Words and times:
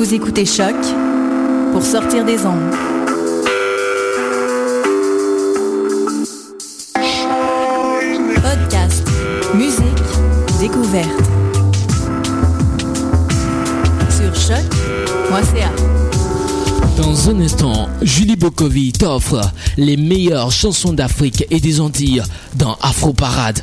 Vous 0.00 0.14
écoutez 0.14 0.46
Choc 0.46 0.74
pour 1.72 1.82
sortir 1.82 2.24
des 2.24 2.38
ondes. 2.46 2.74
Podcast, 8.34 9.06
musique, 9.54 9.84
découverte. 10.58 11.06
Sur 14.08 14.34
choc.ca. 14.34 15.70
Dans 16.96 17.28
un 17.28 17.40
instant, 17.40 17.90
Julie 18.00 18.36
Bokovi 18.36 18.92
t'offre 18.92 19.52
les 19.76 19.98
meilleures 19.98 20.50
chansons 20.50 20.94
d'Afrique 20.94 21.44
et 21.50 21.60
des 21.60 21.78
Antilles 21.78 22.22
dans 22.54 22.78
Afro 22.80 23.12
Parade. 23.12 23.60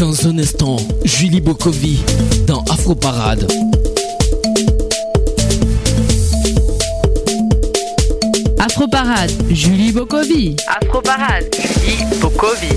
Dans 0.00 0.26
un 0.26 0.38
instant, 0.38 0.78
Julie 1.04 1.42
Bokovi 1.42 2.02
dans 2.46 2.62
Afro 2.70 2.94
Parade. 2.94 3.46
Afro 8.58 8.88
Parade, 8.88 9.30
Julie 9.50 9.92
Bokovi. 9.92 10.56
Afro 10.66 11.02
Parade, 11.02 11.44
Julie 11.52 12.18
Bokovi. 12.18 12.68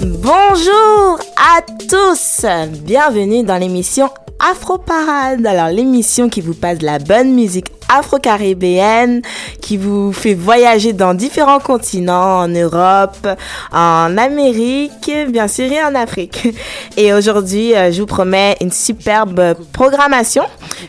Bonjour 0.00 1.18
à 1.36 1.60
tous, 1.88 2.46
bienvenue 2.84 3.42
dans 3.42 3.56
l'émission 3.56 4.10
Afro 4.38 4.78
Parade. 4.78 5.44
Alors 5.44 5.70
l'émission 5.70 6.28
qui 6.28 6.40
vous 6.40 6.54
passe 6.54 6.78
de 6.78 6.86
la 6.86 7.00
bonne 7.00 7.34
musique 7.34 7.66
afro-caribéenne 7.90 9.22
qui 9.70 9.76
vous 9.76 10.12
fait 10.12 10.34
voyager 10.34 10.92
dans 10.92 11.14
différents 11.14 11.60
continents, 11.60 12.40
en 12.40 12.48
Europe, 12.48 13.28
en 13.72 14.18
Amérique, 14.18 15.08
bien 15.28 15.46
sûr 15.46 15.70
et 15.70 15.80
en 15.80 15.94
Afrique. 15.94 16.48
Et 16.96 17.12
aujourd'hui, 17.12 17.76
euh, 17.76 17.92
je 17.92 18.00
vous 18.00 18.06
promets 18.08 18.56
une 18.60 18.72
superbe 18.72 19.54
programmation 19.72 20.42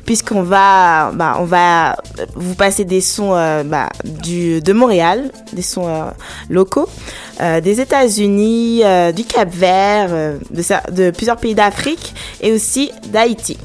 puisqu'on 0.07 0.41
va, 0.41 1.11
bah, 1.11 1.35
on 1.39 1.43
va 1.43 1.95
vous 2.33 2.55
passer 2.55 2.83
des 2.83 3.01
sons 3.01 3.35
euh, 3.35 3.61
bah, 3.63 3.87
du, 4.03 4.61
de 4.61 4.73
Montréal, 4.73 5.29
des 5.53 5.61
sons 5.61 5.87
euh, 5.87 6.09
locaux, 6.49 6.89
des 7.39 7.81
États-Unis, 7.81 8.83
du 9.15 9.23
Cap-Vert, 9.23 10.09
de, 10.51 11.09
plusieurs 11.09 11.37
pays 11.37 11.55
d'Afrique 11.55 12.13
et 12.39 12.51
aussi 12.51 12.91
d'Haïti. 13.07 13.57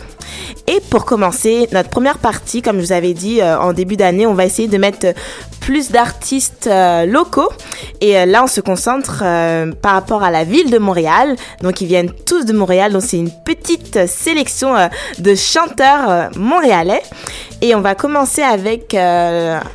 Et 0.67 0.81
pour 0.89 1.05
commencer, 1.05 1.69
notre 1.73 1.91
première 1.91 2.19
partie, 2.19 2.63
comme 2.63 2.77
je 2.81 2.87
vous 2.87 2.93
avais 2.93 3.13
dit 3.13 3.43
en 3.43 3.75
début 3.75 3.97
d'année, 3.97 4.27
on 4.27 4.33
va 4.33 4.47
essayer 4.47 4.67
de 4.67 4.79
mettre 4.79 5.06
plus 5.61 5.91
d'artistes 5.91 6.67
euh, 6.67 7.07
locaux. 7.07 7.51
Et 8.01 8.19
euh, 8.19 8.27
là, 8.27 8.45
on 8.45 8.47
se 8.47 8.61
concentre 8.61 9.25
par 9.83 9.93
rapport 9.93 10.23
à 10.23 10.31
la 10.31 10.45
ville 10.45 10.71
de 10.71 10.79
Montréal. 10.79 11.37
Donc, 11.63 11.81
ils 11.81 11.87
viennent 11.87 12.13
tous 12.27 12.45
de 12.45 12.53
Montréal. 12.53 12.93
Donc, 12.93 13.03
c'est 13.03 13.19
une 13.19 13.31
petite 13.45 14.07
sélection 14.07 14.75
de 15.19 15.35
chanteurs 15.35 16.31
montréalais. 16.37 17.03
Et 17.63 17.75
on 17.75 17.81
va 17.81 17.95
commencer 17.95 18.43
avec 18.43 18.95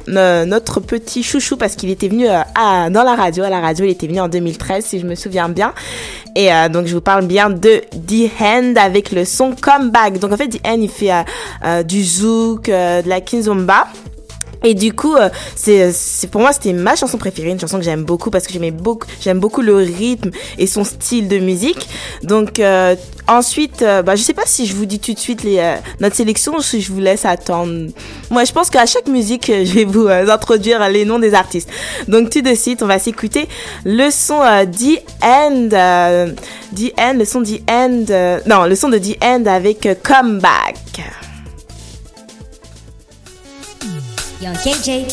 notre 0.07 0.79
petit 0.79 1.23
chouchou 1.23 1.57
parce 1.57 1.75
qu'il 1.75 1.89
était 1.89 2.07
venu 2.07 2.25
dans 2.25 3.03
la 3.03 3.15
radio. 3.15 3.43
À 3.43 3.49
la 3.49 3.59
radio, 3.59 3.85
il 3.85 3.91
était 3.91 4.07
venu 4.07 4.19
en 4.19 4.27
2013, 4.27 4.85
si 4.85 4.99
je 4.99 5.05
me 5.05 5.15
souviens 5.15 5.49
bien. 5.49 5.73
Et 6.35 6.49
donc, 6.71 6.87
je 6.87 6.93
vous 6.93 7.01
parle 7.01 7.25
bien 7.25 7.49
de 7.49 7.81
The 8.07 8.31
Hand 8.39 8.77
avec 8.77 9.11
le 9.11 9.25
son 9.25 9.55
Comeback. 9.59 10.19
Donc, 10.19 10.31
en 10.31 10.37
fait, 10.37 10.49
The 10.49 10.67
Hand, 10.67 10.79
il 10.81 10.89
fait 10.89 11.11
euh, 11.11 11.23
euh, 11.65 11.83
du 11.83 12.03
zouk, 12.03 12.69
euh, 12.69 13.01
de 13.01 13.09
la 13.09 13.21
kizomba. 13.21 13.87
Et 14.63 14.73
du 14.73 14.93
coup, 14.93 15.15
c'est, 15.55 15.91
c'est 15.91 16.27
pour 16.27 16.41
moi 16.41 16.53
c'était 16.53 16.73
ma 16.73 16.95
chanson 16.95 17.17
préférée, 17.17 17.49
une 17.49 17.59
chanson 17.59 17.77
que 17.77 17.83
j'aime 17.83 18.03
beaucoup 18.03 18.29
parce 18.29 18.45
que 18.45 18.53
j'aimais 18.53 18.71
beaucoup, 18.71 19.07
j'aime 19.21 19.39
beaucoup 19.39 19.61
le 19.61 19.75
rythme 19.75 20.31
et 20.57 20.67
son 20.67 20.83
style 20.83 21.27
de 21.27 21.39
musique. 21.39 21.87
Donc 22.23 22.61
ensuite, 23.27 23.79
bah 23.79 24.15
je 24.15 24.21
sais 24.21 24.33
pas 24.33 24.45
si 24.45 24.65
je 24.65 24.75
vous 24.75 24.85
dis 24.85 24.99
tout 24.99 25.13
de 25.13 25.19
suite 25.19 25.43
les 25.43 25.75
notre 25.99 26.15
sélection 26.15 26.55
ou 26.55 26.61
si 26.61 26.81
je 26.81 26.91
vous 26.91 26.99
laisse 26.99 27.25
attendre. 27.25 27.89
Moi, 28.29 28.43
je 28.43 28.51
pense 28.51 28.69
qu'à 28.69 28.85
chaque 28.85 29.07
musique, 29.07 29.47
je 29.47 29.73
vais 29.73 29.85
vous 29.85 30.07
introduire 30.07 30.87
les 30.89 31.05
noms 31.05 31.19
des 31.19 31.33
artistes. 31.33 31.69
Donc 32.07 32.29
tout 32.29 32.41
de 32.41 32.53
suite, 32.53 32.83
on 32.83 32.87
va 32.87 32.99
s'écouter 32.99 33.47
le 33.83 34.09
son 34.11 34.39
The 34.39 35.01
End, 35.23 35.69
The 36.75 36.93
End, 36.99 37.13
le 37.17 37.25
son 37.25 37.41
The 37.41 37.61
End, 37.69 38.05
non, 38.45 38.65
le 38.65 38.75
son 38.75 38.89
de 38.89 38.97
The 38.97 39.17
End 39.23 39.45
avec 39.45 39.87
Comeback. 40.03 40.75
Young 44.41 44.55
KJ. 44.55 45.05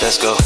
Let's 0.00 0.18
go. 0.22 0.36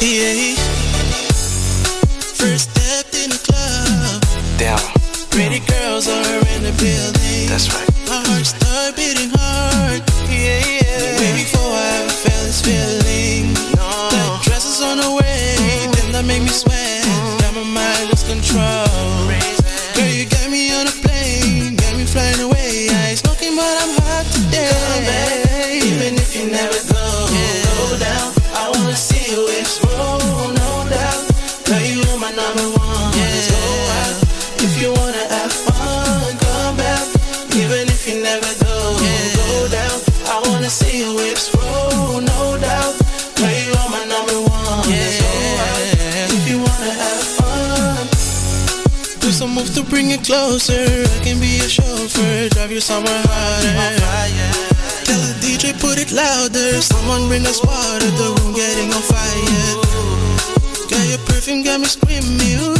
Yeah. 0.00 0.54
First 2.36 2.70
step 2.70 3.06
in 3.12 3.30
the 3.30 3.40
club. 3.42 4.22
Down. 4.56 4.78
Pretty 5.30 5.58
girls 5.66 6.06
are 6.06 6.46
in 6.54 6.62
the 6.62 6.72
building. 6.78 7.48
That's 7.48 7.74
right. 7.74 7.88
My 8.08 8.22
heart 8.88 8.96
beating 8.96 9.30
hard. 9.34 10.02
Yeah, 10.30 10.60
yeah. 10.64 11.20
Way 11.20 11.42
before 11.42 11.72
I 11.72 12.02
ever 12.02 12.10
felt 12.10 12.44
this 12.46 12.60
feeling. 12.62 13.52
No. 13.76 14.08
That 14.10 14.40
dress 14.42 14.64
is 14.64 14.80
on 14.82 14.98
the 14.98 15.10
way. 15.10 15.56
Then 15.92 16.12
that 16.12 16.24
make 16.24 16.42
me 16.42 16.48
sweat. 16.48 17.04
Got 17.40 17.54
my 17.54 17.64
mind 17.64 18.10
lose 18.10 18.24
control. 18.24 19.57
Do 49.68 49.82
to 49.82 49.90
bring 49.90 50.10
it 50.10 50.24
closer. 50.24 50.72
I 50.72 51.18
can 51.22 51.38
be 51.40 51.58
your 51.58 51.68
chauffeur, 51.68 52.48
drive 52.48 52.72
you 52.72 52.80
somewhere 52.80 53.22
harder. 53.26 53.98
Tell 55.04 55.20
the 55.20 55.34
DJ 55.44 55.78
put 55.78 55.98
it 55.98 56.10
louder. 56.10 56.80
Someone 56.80 57.28
bring 57.28 57.44
us 57.44 57.62
water, 57.62 58.10
the 58.16 58.32
room 58.40 58.54
getting 58.54 58.90
on 58.92 59.02
fire. 59.02 59.76
Girl, 60.88 61.04
your 61.04 61.18
perfume 61.26 61.64
got 61.64 61.80
me 61.80 61.86
screaming. 61.86 62.60
Ooh. 62.60 62.78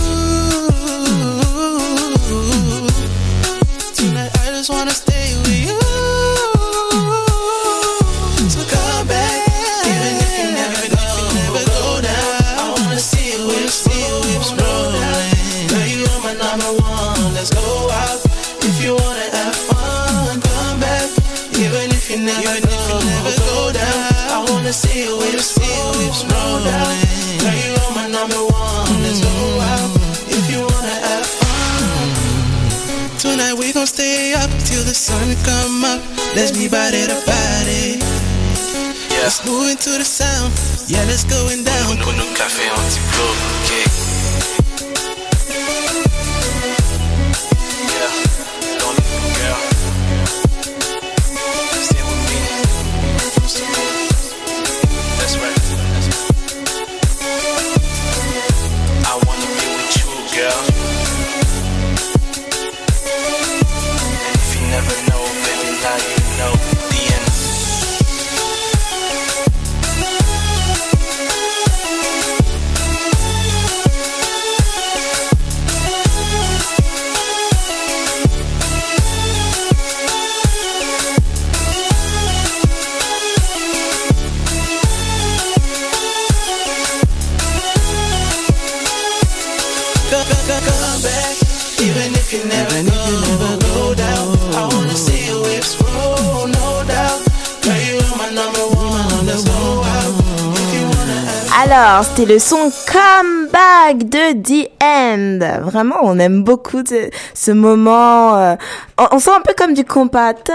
Tonight 3.95 4.33
I 4.41 4.47
just 4.57 4.71
wanna 4.71 4.93
with 25.07 25.41
see 25.41 25.63
you 25.63 25.87
with 25.95 26.19
rolling. 26.27 27.39
Girl, 27.39 27.55
you 27.55 27.75
are 27.79 27.95
my 27.95 28.09
number 28.09 28.43
one. 28.43 29.03
Let's 29.03 29.21
go 29.21 29.61
out. 29.61 29.91
If 30.27 30.51
you 30.51 30.61
wanna 30.67 30.97
have 31.07 31.27
fun. 31.27 33.19
Tonight 33.19 33.55
we 33.55 33.73
gon' 33.73 33.87
stay 33.87 34.35
up 34.35 34.51
till 34.67 34.83
the 34.83 34.95
sun 34.95 35.37
come 35.45 35.85
up. 35.85 36.01
Let's 36.35 36.51
be 36.51 36.69
body 36.69 37.07
to 37.07 37.19
body. 37.27 37.99
Yeah. 39.11 39.23
Let's 39.23 39.45
move 39.47 39.71
into 39.71 39.91
the 39.91 40.05
sound. 40.05 40.53
Yeah, 40.89 41.05
let's 41.05 41.25
going 41.25 41.63
down. 41.65 41.99
Nous, 41.99 42.13
nous, 42.13 42.35
café 42.35 42.67
Alors, 101.71 102.03
c'était 102.03 102.33
le 102.33 102.39
son 102.39 102.73
Comeback 102.87 104.09
de 104.09 104.33
The 104.43 104.71
End. 104.83 105.61
Vraiment, 105.65 105.97
on 106.03 106.19
aime 106.19 106.43
beaucoup 106.43 106.83
ce, 107.35 107.51
moment. 107.51 108.39
euh, 108.39 108.57
on, 109.13 109.19
sent 109.19 109.33
un 109.37 109.43
peu 109.43 109.53
comme 109.55 109.75
du 109.75 109.85
compas. 109.85 110.33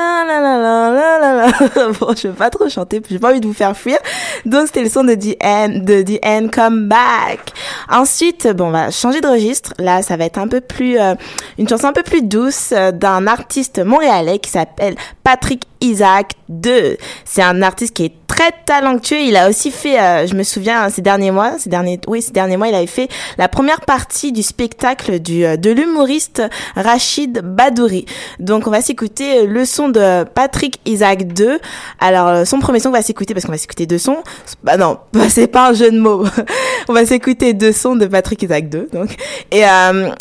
Bon, 2.00 2.16
je 2.16 2.28
vais 2.28 2.34
pas 2.34 2.50
trop 2.50 2.68
chanter, 2.68 3.00
j'ai 3.08 3.20
pas 3.20 3.30
envie 3.30 3.42
de 3.42 3.46
vous 3.46 3.54
faire 3.54 3.78
fuir. 3.78 3.98
Donc, 4.46 4.66
c'était 4.68 4.82
le 4.82 4.90
son 4.90 5.04
de 5.04 5.14
The 5.14 5.38
End, 5.44 5.82
de 5.84 6.02
The 6.02 6.20
End 6.26 6.48
Comeback. 6.52 7.54
Ensuite, 7.92 8.48
bon, 8.48 8.70
on 8.70 8.72
va 8.72 8.90
changer 8.90 9.22
de 9.22 9.28
registre. 9.28 9.74
Là, 9.78 10.02
ça 10.02 10.18
va 10.18 10.26
être 10.26 10.40
un 10.40 10.48
peu 10.48 10.62
plus, 10.62 10.98
euh, 11.00 11.14
une 11.60 11.70
chanson 11.70 11.86
un 11.86 11.94
peu 11.94 12.04
plus 12.04 12.24
douce 12.24 12.72
euh, 12.72 12.92
d'un 12.92 13.28
artiste 13.28 13.78
montréalais 13.86 14.40
qui 14.40 14.50
s'appelle 14.50 14.96
Patrick 15.24 15.68
Isaac 15.84 16.34
2. 16.50 16.98
C'est 17.26 17.44
un 17.44 17.62
artiste 17.62 17.94
qui 17.94 18.06
est 18.06 18.14
très 18.28 18.52
talentueux. 18.66 19.20
Il 19.20 19.36
a 19.36 19.48
aussi 19.48 19.70
fait, 19.70 20.00
euh, 20.00 20.26
je 20.26 20.34
me 20.34 20.42
souviens, 20.42 20.90
ces 20.90 21.04
derniers 21.04 21.30
mois, 21.30 21.60
ces 21.60 21.70
derniers, 21.70 22.00
oui, 22.08 22.24
ces 22.24 22.32
derniers 22.32 22.58
mois, 22.58 22.68
il 22.68 22.74
avait 22.74 22.88
fait 22.88 23.08
la 23.38 23.48
première 23.48 23.82
partie 23.82 24.32
du 24.32 24.42
spectacle 24.42 25.20
du, 25.20 25.46
euh, 25.46 25.56
de 25.56 25.70
l'humoriste 25.70 26.42
Rachid 26.76 27.42
Badouri. 27.44 28.06
Donc, 28.40 28.66
on 28.66 28.72
va 28.72 28.82
s'écouter 28.82 29.40
euh, 29.40 29.46
le 29.46 29.66
son 29.66 29.90
de 29.90 30.24
Patrick 30.24 30.80
Isaac 30.86 31.28
2. 31.28 31.60
Alors, 32.00 32.48
son 32.48 32.60
premier 32.60 32.80
son, 32.80 32.90
on 32.90 32.94
va 32.94 33.04
s'écouter 33.04 33.36
parce 33.36 33.46
qu'on 33.46 33.52
va 33.52 33.58
s'écouter 33.60 33.86
deux 33.86 34.00
sons. 34.00 34.24
Bah 34.64 34.78
non, 34.78 34.98
c'est 35.30 35.48
pas 35.48 35.70
un 35.70 35.74
jeu 35.74 35.92
de 35.92 36.00
mots. 36.00 36.26
on 36.88 36.94
va 36.94 37.06
s'écouter 37.06 37.54
deux 37.54 37.72
sons 37.72 37.96
de 37.96 38.08
Patrick 38.08 38.42
Isaac 38.42 38.68
2, 38.68 38.90
donc. 38.92 39.16
Et 39.52 39.64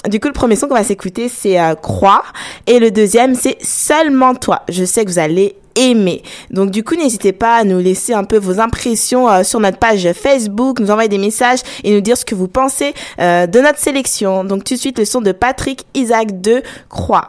du 0.09 0.21
coup, 0.21 0.29
le 0.29 0.35
premier 0.35 0.57
son 0.57 0.69
qu'on 0.69 0.75
va 0.75 0.85
s'écouter, 0.85 1.29
c'est 1.29 1.59
euh, 1.59 1.75
Croix. 1.75 2.23
Et 2.67 2.79
le 2.79 2.91
deuxième, 2.91 3.35
c'est 3.35 3.57
Seulement 3.63 4.35
toi. 4.35 4.63
Je 4.69 4.85
sais 4.85 5.05
que 5.05 5.11
vous 5.11 5.19
allez 5.19 5.52
aimer. 5.75 6.23
Donc 6.51 6.71
du 6.71 6.85
coup, 6.85 6.97
n'hésitez 6.97 7.33
pas 7.33 7.57
à 7.57 7.65
nous 7.65 7.79
laisser 7.79 8.15
un 8.15 8.25
peu 8.25 8.39
vos 8.39 8.61
impressions 8.61 9.29
euh, 9.29 9.43
sur 9.43 9.61
notre 9.61 9.79
page 9.79 10.11
Facebook, 10.13 10.81
nous 10.81 10.91
envoyer 10.91 11.09
des 11.09 11.19
messages 11.19 11.61
et 11.85 11.95
nous 11.95 12.01
dire 12.01 12.17
ce 12.17 12.25
que 12.25 12.35
vous 12.35 12.49
pensez 12.49 12.95
euh, 13.19 13.47
de 13.47 13.61
notre 13.61 13.79
sélection. 13.79 14.45
Donc 14.45 14.65
tout 14.65 14.75
de 14.75 14.79
suite, 14.79 14.99
le 14.99 15.05
son 15.05 15.21
de 15.21 15.33
Patrick 15.33 15.85
Isaac 15.95 16.41
de 16.41 16.63
Croix. 16.89 17.29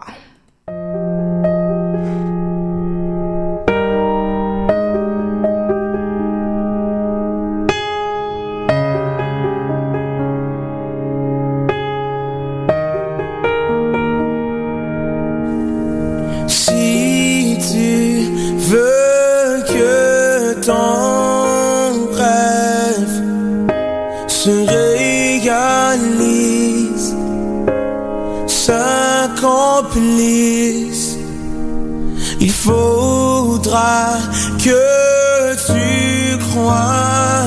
Il 32.39 32.51
faudra 32.51 34.17
que 34.57 35.55
tu 35.67 36.37
crois, 36.39 37.45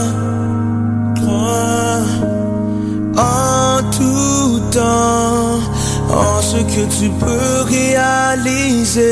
crois 1.16 2.02
en 3.16 3.82
tout 3.90 4.60
temps 4.70 5.60
en 6.10 6.42
ce 6.42 6.58
que 6.58 6.84
tu 6.98 7.08
peux 7.20 7.62
réaliser. 7.68 9.02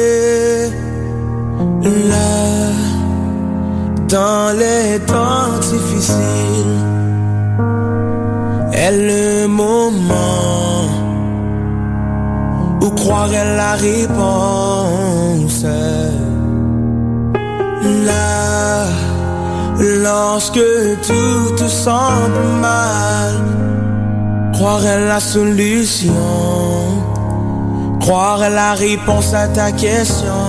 Là 1.82 2.74
dans 4.08 4.56
les 4.56 5.00
temps 5.00 5.58
difficiles 5.60 6.78
est 8.72 8.92
le 8.92 9.48
moment 9.48 10.73
est 13.32 13.56
la 13.56 13.72
réponse 13.74 15.64
là 18.06 18.86
lorsque 20.02 20.60
tout 21.06 21.54
te 21.56 21.68
semble 21.68 22.44
mal 22.60 23.54
Croire 24.54 24.86
est 24.86 25.08
la 25.08 25.18
solution. 25.18 26.12
Croire 28.00 28.48
la 28.48 28.74
réponse 28.74 29.34
à 29.34 29.48
ta 29.48 29.72
question. 29.72 30.40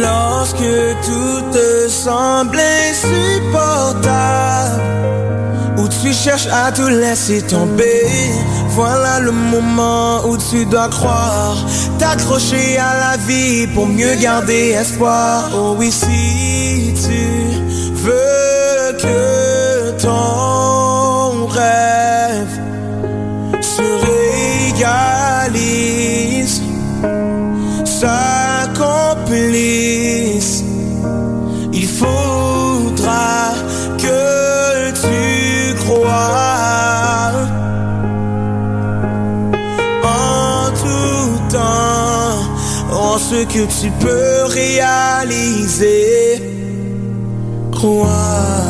Lorsque 0.00 0.56
tout 1.06 1.42
te 1.52 1.88
semble 1.88 2.58
insupportable, 2.90 4.82
où 5.76 5.86
tu 5.86 6.14
cherches 6.14 6.48
à 6.50 6.72
tout 6.72 6.88
laisser 6.88 7.42
tomber, 7.42 8.06
voilà 8.78 9.18
le 9.18 9.32
moment 9.32 10.24
où 10.28 10.36
tu 10.36 10.64
dois 10.64 10.88
croire, 10.88 11.56
t'accrocher 11.98 12.78
à 12.78 12.92
la 13.04 13.16
vie 13.16 13.66
pour 13.74 13.88
mieux 13.88 14.14
garder 14.14 14.68
espoir. 14.82 15.50
Oh 15.52 15.74
oui, 15.76 15.90
si 15.90 16.94
tu 17.04 17.24
veux 18.04 18.92
que 19.02 20.00
ton 20.00 21.46
rêve 21.46 22.54
se 23.60 23.82
réalise, 24.78 26.62
s'accomplisse, 27.84 28.38
ce 43.30 43.44
que 43.44 43.66
tu 43.80 43.90
peux 44.00 44.44
réaliser. 44.46 46.40
Crois. 47.72 48.68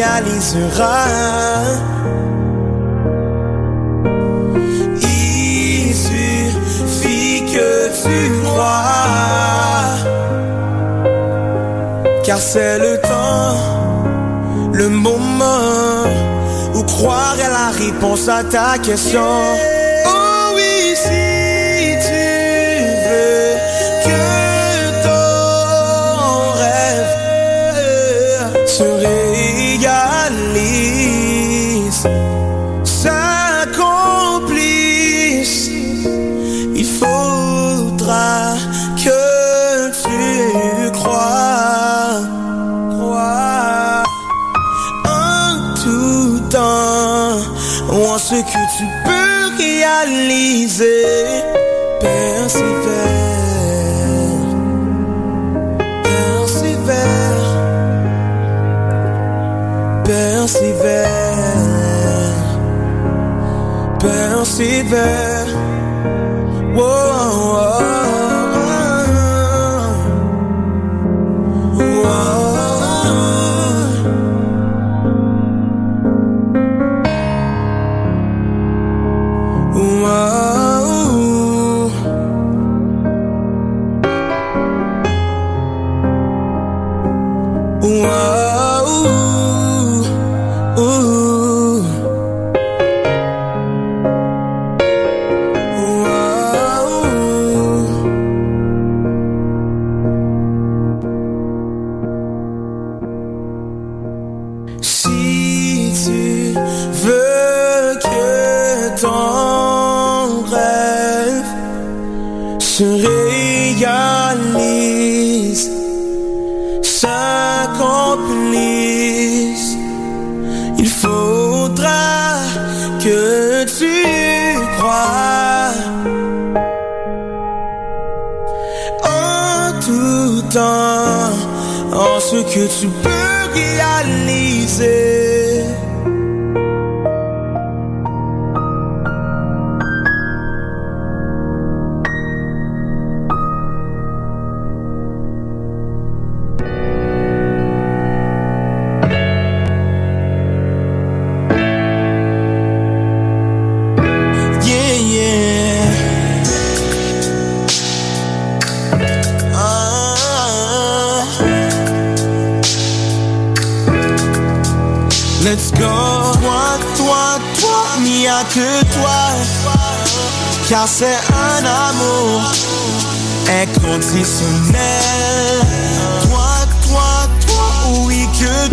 Réalisera. 0.00 1.04
Il 5.02 5.94
suffit 5.94 7.44
que 7.52 7.88
tu 8.02 8.18
crois, 8.44 9.94
car 12.24 12.38
c'est 12.38 12.78
le 12.78 13.00
temps, 13.00 14.72
le 14.72 14.88
moment 14.88 16.04
où 16.74 16.82
croire 16.84 17.36
est 17.38 17.52
la 17.60 17.70
réponse 17.84 18.28
à 18.28 18.42
ta 18.44 18.78
question. 18.78 19.20
fever. 64.90 65.46
Whoa. 66.74 67.69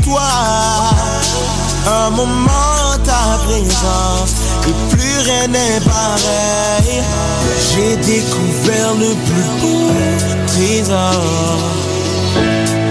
Toi. 0.03 0.21
Un 1.85 2.09
moment, 2.11 2.97
ta 3.03 3.39
présence, 3.45 4.33
et 4.67 4.95
plus 4.95 5.19
rien 5.23 5.47
n'est 5.47 5.79
pareil. 5.79 7.03
J'ai 7.69 7.95
découvert 7.97 8.93
le 8.95 9.11
plus 9.27 9.49
beau 9.61 9.91
trésor, 10.47 11.59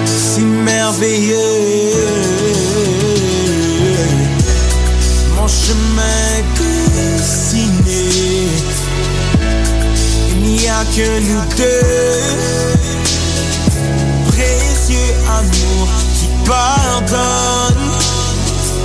si 0.07 0.41
merveilleux. 0.41 1.37
Mon 5.37 5.49
chemin 5.49 6.27
dessiné, 6.97 8.09
il 10.31 10.39
n'y 10.43 10.69
a 10.69 10.85
que 10.97 11.21
nous 11.21 11.45
deux. 11.57 12.57
Précieux 14.29 15.15
amour 15.29 15.89
pardonne. 16.47 17.91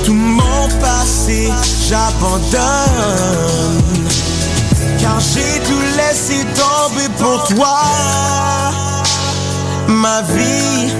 Tout 0.04 0.14
mon 0.14 0.68
passé, 0.80 1.52
j'abandonne. 1.88 2.50
Car 5.00 5.20
j'ai 5.20 5.60
tout 5.62 5.82
laissé 5.98 6.46
tomber 6.56 7.10
pour 7.18 7.44
toi. 7.56 7.80
Ma 9.88 10.22
vie 10.24 10.92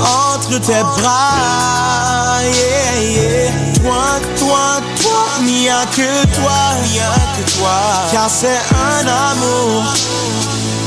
entre 0.00 0.58
tes 0.60 0.82
bras. 0.82 2.40
Yeah. 2.42 3.52
Toi, 3.80 4.20
toi, 4.38 4.80
toi, 5.02 5.24
n'y 5.42 5.68
a 5.68 5.84
que 5.86 6.26
toi. 6.34 6.74
N'y 6.90 7.00
a 7.00 7.14
que 7.36 7.42
toi. 7.58 7.78
Car 8.12 8.30
c'est 8.30 8.60
un 8.72 9.06
amour 9.06 9.84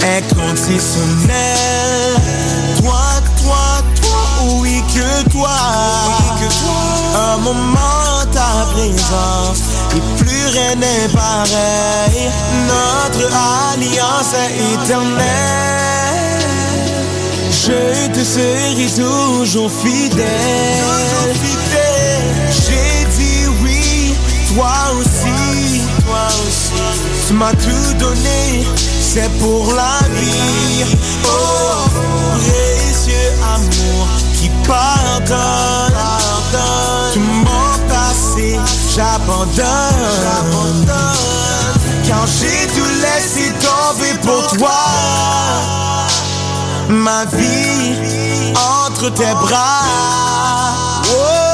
inconditionnel. 0.04 2.37
Que 4.98 5.30
toi. 5.30 5.50
Un 7.16 7.38
moment, 7.38 8.26
ta 8.32 8.66
présence, 8.74 9.62
et 9.96 10.02
plus 10.18 10.46
rien 10.48 10.76
n'est 10.76 11.10
pareil. 11.14 12.30
Notre 12.68 13.26
alliance 13.72 14.34
est 14.44 14.56
éternelle. 14.74 15.18
Je 17.52 18.08
te 18.14 18.24
serai 18.24 18.88
toujours 18.96 19.72
fidèle. 19.72 20.28
J'ai 22.52 23.06
dit 23.18 23.46
oui, 23.62 24.16
toi 24.54 24.76
aussi, 25.00 25.82
toi 26.06 26.28
aussi. 26.48 26.72
Tu 27.28 27.34
m'as 27.34 27.52
tout 27.52 27.94
donné, 28.00 28.66
c'est 29.02 29.32
pour 29.40 29.74
la 29.74 30.00
vie. 30.20 30.86
Oh, 31.26 31.88
précieux 32.48 32.58
amour 32.58 32.67
qui 34.68 34.72
pardonne. 34.72 35.94
Tout 37.14 37.20
mon 37.20 37.78
passé, 37.88 38.60
j'abandonne. 38.96 39.56
Car 42.06 42.26
j'ai 42.28 42.68
tout 42.68 42.92
laissé 43.02 43.52
tomber 43.60 44.14
pour 44.22 44.48
toi. 44.58 44.82
Ma 46.90 47.26
vie 47.26 48.54
entre 48.56 49.10
tes 49.10 49.34
bras. 49.34 51.02
Oh, 51.10 51.47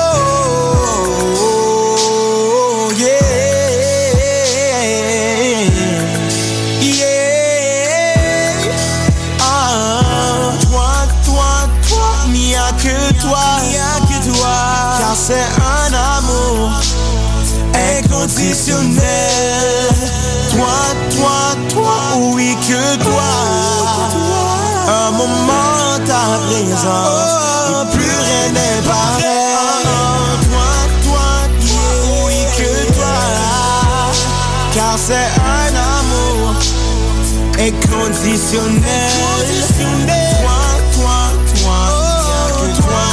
inconditionnel. 38.58 40.30
Toi, 40.42 40.62
toi, 40.94 41.18
toi, 41.56 41.80
rien 42.22 42.60
que 42.60 42.82
toi. 42.82 43.04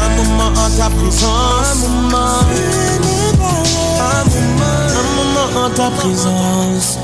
Un 0.00 0.10
moment 0.16 0.50
en 0.56 0.70
ta 0.70 0.88
présence. 0.90 1.78
Moment. 1.88 2.40
Un 4.00 5.06
moment 5.16 5.66
en 5.66 5.70
ta 5.70 5.88
présence. 5.90 6.98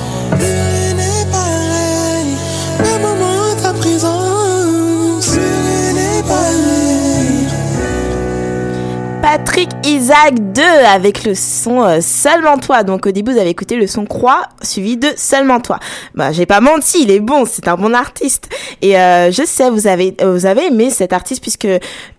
Patrick 9.28 9.70
Isaac 9.84 10.34
2 10.52 10.62
avec 10.62 11.24
le 11.24 11.34
son 11.34 11.82
euh, 11.82 11.98
Seulement 12.00 12.58
toi. 12.58 12.84
Donc 12.84 13.06
au 13.06 13.10
début 13.10 13.32
vous 13.32 13.38
avez 13.40 13.50
écouté 13.50 13.74
le 13.74 13.88
son 13.88 14.06
Croix 14.06 14.42
suivi 14.62 14.96
de 14.96 15.08
Seulement 15.16 15.58
toi. 15.58 15.80
Bah 16.14 16.30
j'ai 16.30 16.46
pas 16.46 16.60
menti, 16.60 17.02
il 17.02 17.10
est 17.10 17.18
bon, 17.18 17.44
c'est 17.44 17.66
un 17.66 17.74
bon 17.74 17.92
artiste. 17.92 18.48
Et 18.82 18.96
euh, 18.96 19.32
je 19.32 19.42
sais 19.44 19.68
vous 19.68 19.88
avez 19.88 20.14
euh, 20.20 20.32
vous 20.32 20.46
avez 20.46 20.66
aimé 20.66 20.90
cet 20.90 21.12
artiste 21.12 21.42
puisque 21.42 21.66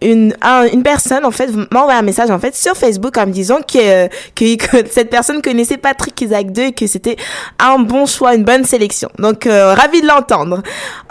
une 0.01 0.35
un- 0.41 0.65
une 0.67 0.83
personne 0.83 1.23
en 1.23 1.31
fait 1.31 1.47
m'a 1.71 1.79
envoyé 1.83 1.97
un 1.97 2.01
message 2.01 2.29
en 2.29 2.39
fait 2.39 2.53
sur 2.57 2.75
Facebook 2.75 3.17
en 3.17 3.25
me 3.25 3.31
disant 3.31 3.59
que 3.61 3.77
euh, 3.77 4.07
que, 4.35 4.57
que 4.57 4.85
cette 4.91 5.09
personne 5.09 5.41
connaissait 5.41 5.77
Patrick 5.77 6.19
Isaac 6.19 6.51
2 6.51 6.61
et 6.61 6.71
que 6.73 6.87
c'était 6.87 7.15
un 7.57 7.79
bon 7.79 8.05
choix, 8.05 8.35
une 8.35 8.43
bonne 8.43 8.65
sélection. 8.65 9.07
Donc 9.17 9.47
euh, 9.47 9.73
ravi 9.73 10.01
de 10.01 10.07
l'entendre. 10.07 10.61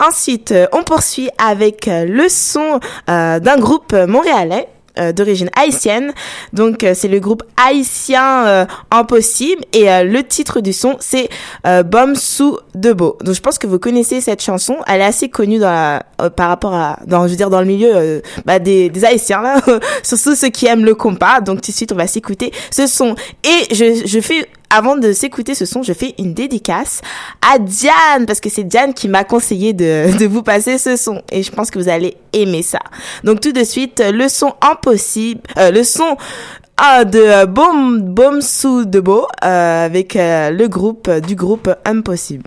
Ensuite, 0.06 0.52
on 0.72 0.82
poursuit 0.82 1.30
avec 1.42 1.86
le 1.90 2.28
son 2.28 2.80
euh, 3.08 3.40
d'un 3.40 3.56
groupe 3.56 3.94
montréalais 3.94 4.68
euh, 4.98 5.12
d'origine 5.12 5.50
haïtienne. 5.56 6.12
Donc 6.52 6.84
euh, 6.84 6.92
c'est 6.94 7.08
le 7.08 7.20
groupe 7.20 7.42
haïtien 7.56 8.46
euh, 8.46 8.66
Impossible 8.90 9.62
et 9.72 9.90
euh, 9.90 10.04
le 10.04 10.22
titre 10.22 10.60
du 10.60 10.72
son 10.72 10.96
c'est 11.00 11.28
euh, 11.66 11.82
Bom 11.82 12.14
sous 12.14 12.58
de 12.74 12.92
beau. 12.92 13.16
Donc 13.22 13.34
je 13.34 13.40
pense 13.40 13.58
que 13.58 13.66
vous 13.66 13.78
connaissez 13.78 14.20
cette 14.20 14.42
chanson, 14.42 14.76
elle 14.86 15.00
est 15.00 15.04
assez 15.04 15.28
connue 15.28 15.58
dans 15.58 15.70
la, 15.70 16.30
par 16.30 16.48
rapport 16.48 16.74
à 16.74 16.98
dans 17.06 17.26
je 17.26 17.32
veux 17.32 17.36
dire 17.36 17.50
dans 17.50 17.60
le 17.60 17.66
milieu 17.66 18.22
bah, 18.44 18.58
des, 18.58 18.88
des 18.88 19.04
haïtiens 19.04 19.42
là, 19.42 19.60
surtout 20.02 20.34
ceux 20.34 20.48
qui 20.48 20.66
aiment 20.66 20.84
le 20.84 20.94
compas. 20.94 21.40
Donc 21.40 21.60
tout 21.60 21.70
de 21.70 21.76
suite 21.76 21.92
on 21.92 21.96
va 21.96 22.06
s'écouter 22.06 22.52
ce 22.70 22.86
son 22.86 23.14
et 23.44 23.74
je 23.74 24.02
je 24.04 24.20
fais 24.20 24.46
avant 24.70 24.96
de 24.96 25.12
s'écouter 25.12 25.54
ce 25.54 25.64
son, 25.64 25.82
je 25.82 25.92
fais 25.92 26.14
une 26.18 26.35
dédicace 26.35 27.00
à 27.40 27.58
Diane, 27.58 28.26
parce 28.26 28.40
que 28.40 28.49
c'est 28.49 28.64
Diane 28.64 28.94
qui 28.94 29.08
m'a 29.08 29.25
conseillé 29.25 29.73
de, 29.73 30.26
vous 30.26 30.42
passer 30.42 30.78
ce 30.78 30.96
son, 30.96 31.23
et 31.30 31.42
je 31.42 31.50
pense 31.50 31.70
que 31.70 31.78
vous 31.78 31.88
allez 31.88 32.16
aimer 32.32 32.62
ça. 32.62 32.80
Donc 33.25 33.40
tout 33.40 33.52
de 33.52 33.64
suite, 33.64 34.02
le 34.12 34.28
son 34.28 34.54
impossible, 34.61 35.40
euh, 35.58 35.70
le 35.70 35.85
son 35.85 36.16
ah, 36.78 37.06
de 37.06 37.18
euh, 37.18 37.46
Bom 37.46 38.00
Bom 38.02 38.38
de 38.38 38.98
euh, 39.44 39.87
avec 39.87 40.14
euh, 40.14 40.50
le 40.50 40.68
groupe 40.68 41.11
du 41.11 41.35
groupe 41.35 41.70
Impossible. 41.87 42.44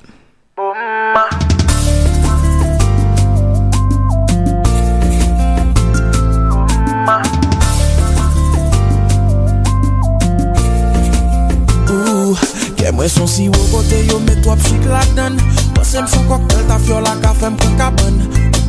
Mwen 13.00 13.08
son 13.08 13.28
si 13.28 13.48
wou 13.48 13.68
kote 13.72 13.96
yo 14.10 14.18
met 14.20 14.46
wap 14.46 14.60
chik 14.60 14.84
lak 14.92 15.08
dan. 15.16 15.38
Pase 15.72 16.02
m 16.04 16.08
fon 16.12 16.26
koktel 16.28 16.66
ta 16.68 16.76
fyo 16.84 16.98
la 17.00 17.14
ka 17.24 17.30
fe 17.32 17.48
m 17.48 17.56
pren 17.56 17.78
kapan 17.80 18.18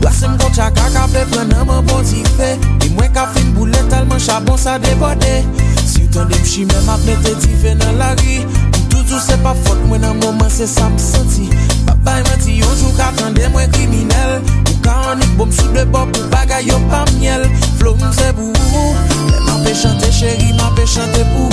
Pase 0.04 0.28
m 0.30 0.36
kocha 0.38 0.68
ka 0.70 0.86
ka 0.94 1.08
ple 1.10 1.24
pren 1.32 1.48
nan 1.50 1.66
mwen 1.66 1.82
bon 1.88 2.04
ti 2.06 2.22
fe. 2.36 2.52
Di 2.78 2.92
mwen 2.94 3.10
ka 3.10 3.24
fin 3.34 3.50
boulet 3.56 3.90
talman 3.90 4.22
chabon 4.22 4.54
sa 4.54 4.78
debode. 4.78 5.42
Si 5.82 6.04
ou 6.04 6.12
tan 6.14 6.30
dem 6.30 6.44
chi 6.46 6.62
men 6.62 6.86
ma 6.86 6.94
ple 7.02 7.16
te 7.26 7.34
ti 7.42 7.58
fe 7.58 7.74
nan 7.74 7.98
la 7.98 8.12
ri. 8.22 8.46
Toutou 8.86 9.18
se 9.18 9.34
pa 9.42 9.50
fote 9.64 9.90
mwen 9.90 10.06
nan 10.06 10.14
mouman 10.22 10.46
se 10.46 10.70
sa 10.70 10.86
m 10.86 10.94
senti. 10.94 11.50
Babay 11.90 12.22
mwen 12.28 12.38
ti 12.38 12.60
yonjou 12.62 12.94
ka 13.00 13.10
tende 13.18 13.50
mwen 13.50 13.66
kriminel. 13.74 14.38
Ou 14.68 14.78
ka 14.86 14.94
anik 15.10 15.34
bom 15.40 15.50
sou 15.50 15.74
de 15.74 15.82
bop 15.90 16.06
ou 16.14 16.30
bagay 16.30 16.70
yo 16.70 16.78
pa 16.86 17.02
miel. 17.18 17.50
Flow 17.82 17.98
m 17.98 18.06
se 18.14 18.30
pou 18.38 18.46
ou. 18.46 18.94
Mwen 19.26 19.42
ma 19.50 19.58
pe 19.66 19.74
chante 19.74 20.14
cheri, 20.14 20.54
ma 20.54 20.70
pe 20.78 20.86
chante 20.86 21.26
pou 21.34 21.50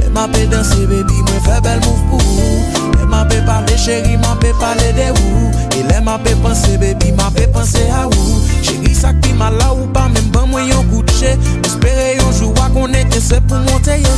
E 0.00 0.08
ma 0.08 0.28
pe 0.28 0.46
danse 0.46 0.86
baby 0.88 1.22
mwen 1.26 1.40
fe 1.44 1.60
bel 1.62 1.80
mouf 1.84 2.00
pou 2.10 2.20
E 3.02 3.04
ma 3.04 3.24
pe 3.24 3.40
pale 3.46 3.76
cheri 3.76 4.16
ma 4.16 4.34
pe 4.40 4.52
pale 4.60 4.92
de 4.96 5.10
ou 5.10 5.50
E 5.76 5.82
le 5.88 6.00
ma 6.00 6.18
pe 6.18 6.34
panse 6.42 6.78
baby, 6.78 7.12
ma 7.12 7.30
pe 7.30 7.46
panse 7.48 7.82
a 7.92 8.06
ou 8.06 8.40
Cheri 8.62 8.94
sak 8.94 9.20
pi 9.22 9.32
ma 9.32 9.50
la 9.50 9.72
ou 9.72 9.86
pa 9.92 10.08
men 10.08 10.30
ban 10.32 10.48
mwen 10.48 10.68
yon 10.68 10.88
koutche 10.90 11.36
Espere 11.64 12.16
yon 12.16 12.32
jou 12.32 12.54
akone 12.64 13.04
ke 13.10 13.20
se 13.20 13.40
pou 13.48 13.60
monte 13.68 13.98
ye 14.00 14.14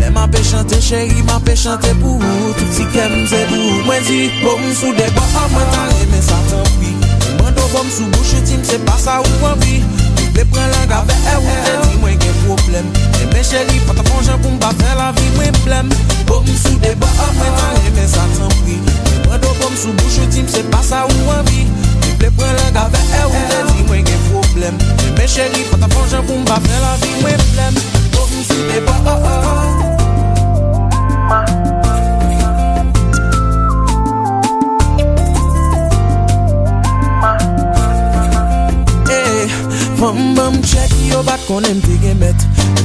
Le 0.00 0.10
ma 0.10 0.26
pe 0.28 0.42
chante 0.42 0.80
cheri 0.80 1.22
ma 1.28 1.40
pe 1.40 1.56
chante 1.56 1.92
pou 2.00 2.16
ou 2.16 2.54
si 2.72 2.86
kem 2.94 3.22
mse 3.22 3.44
pou 3.50 3.60
ou 3.60 3.86
Mwen 3.88 4.04
di 4.08 4.20
bom 4.42 4.62
sou 4.74 4.92
de 4.96 5.08
ba 5.16 5.26
a 5.42 5.48
mwen 5.54 5.72
tan 5.74 5.90
reme 5.96 6.22
sa 6.22 6.38
tan 6.50 6.68
pi 6.78 6.94
Mwen 7.40 7.56
do 7.56 7.66
bom 7.74 7.88
sou 7.90 8.08
bouche 8.16 8.44
tim 8.46 8.62
se 8.64 8.78
pa 8.86 8.96
sa 8.98 9.20
ou 9.20 9.50
anvi 9.52 9.82
Le 10.32 10.46
pren 10.48 10.70
lang 10.76 11.00
ave 11.02 11.18
e 11.28 11.40
ou 11.40 11.58
te 11.66 11.80
di 11.86 11.98
mwen 12.00 12.20
gen 12.20 12.38
problem 12.46 13.11
Mwen 13.32 13.44
chéri, 13.44 13.80
pata 13.86 14.02
fonjan 14.10 14.38
pou 14.42 14.52
mba 14.52 14.70
fe 14.78 14.90
la 14.98 15.10
vi 15.16 15.30
mwen 15.36 15.56
blem. 15.64 15.88
Bom 16.28 16.44
sou 16.52 16.76
deba 16.84 17.08
a 17.08 17.30
mwen 17.38 17.56
tan 17.58 17.80
reme 17.80 18.04
sa 18.08 18.26
tan 18.36 18.52
pri. 18.60 18.76
Mwen 19.26 19.40
do 19.40 19.54
bom 19.60 19.74
sou 19.76 19.96
bouche 20.02 20.28
tim 20.34 20.48
se 20.48 20.62
pa 20.68 20.82
sa 20.84 21.06
ou 21.08 21.32
an 21.32 21.42
vi. 21.48 21.64
Mwen 21.64 22.20
ple 22.20 22.30
pren 22.36 22.54
le 22.60 22.68
gave 22.76 23.00
e 23.00 23.24
ou 23.30 23.42
te 23.48 23.64
di 23.72 23.88
mwen 23.88 24.04
gen 24.06 24.22
problem. 24.28 24.78
Mwen 25.16 25.34
chéri, 25.34 25.64
pata 25.72 25.88
fonjan 25.96 26.28
pou 26.28 26.44
mba 26.44 26.60
fe 26.68 26.84
la 26.84 26.94
vi 27.00 27.16
mwen 27.24 27.42
blem. 27.54 27.82
Bom 28.12 28.38
sou 28.44 28.70
deba 28.70 29.00
a 29.02 29.16
a 29.16 29.36
a 31.40 31.61
Fom 40.02 40.34
bom 40.34 40.54
chek 40.66 40.90
yo 41.06 41.20
bat 41.22 41.38
konen 41.46 41.78
te 41.78 41.94
gemet. 42.02 42.40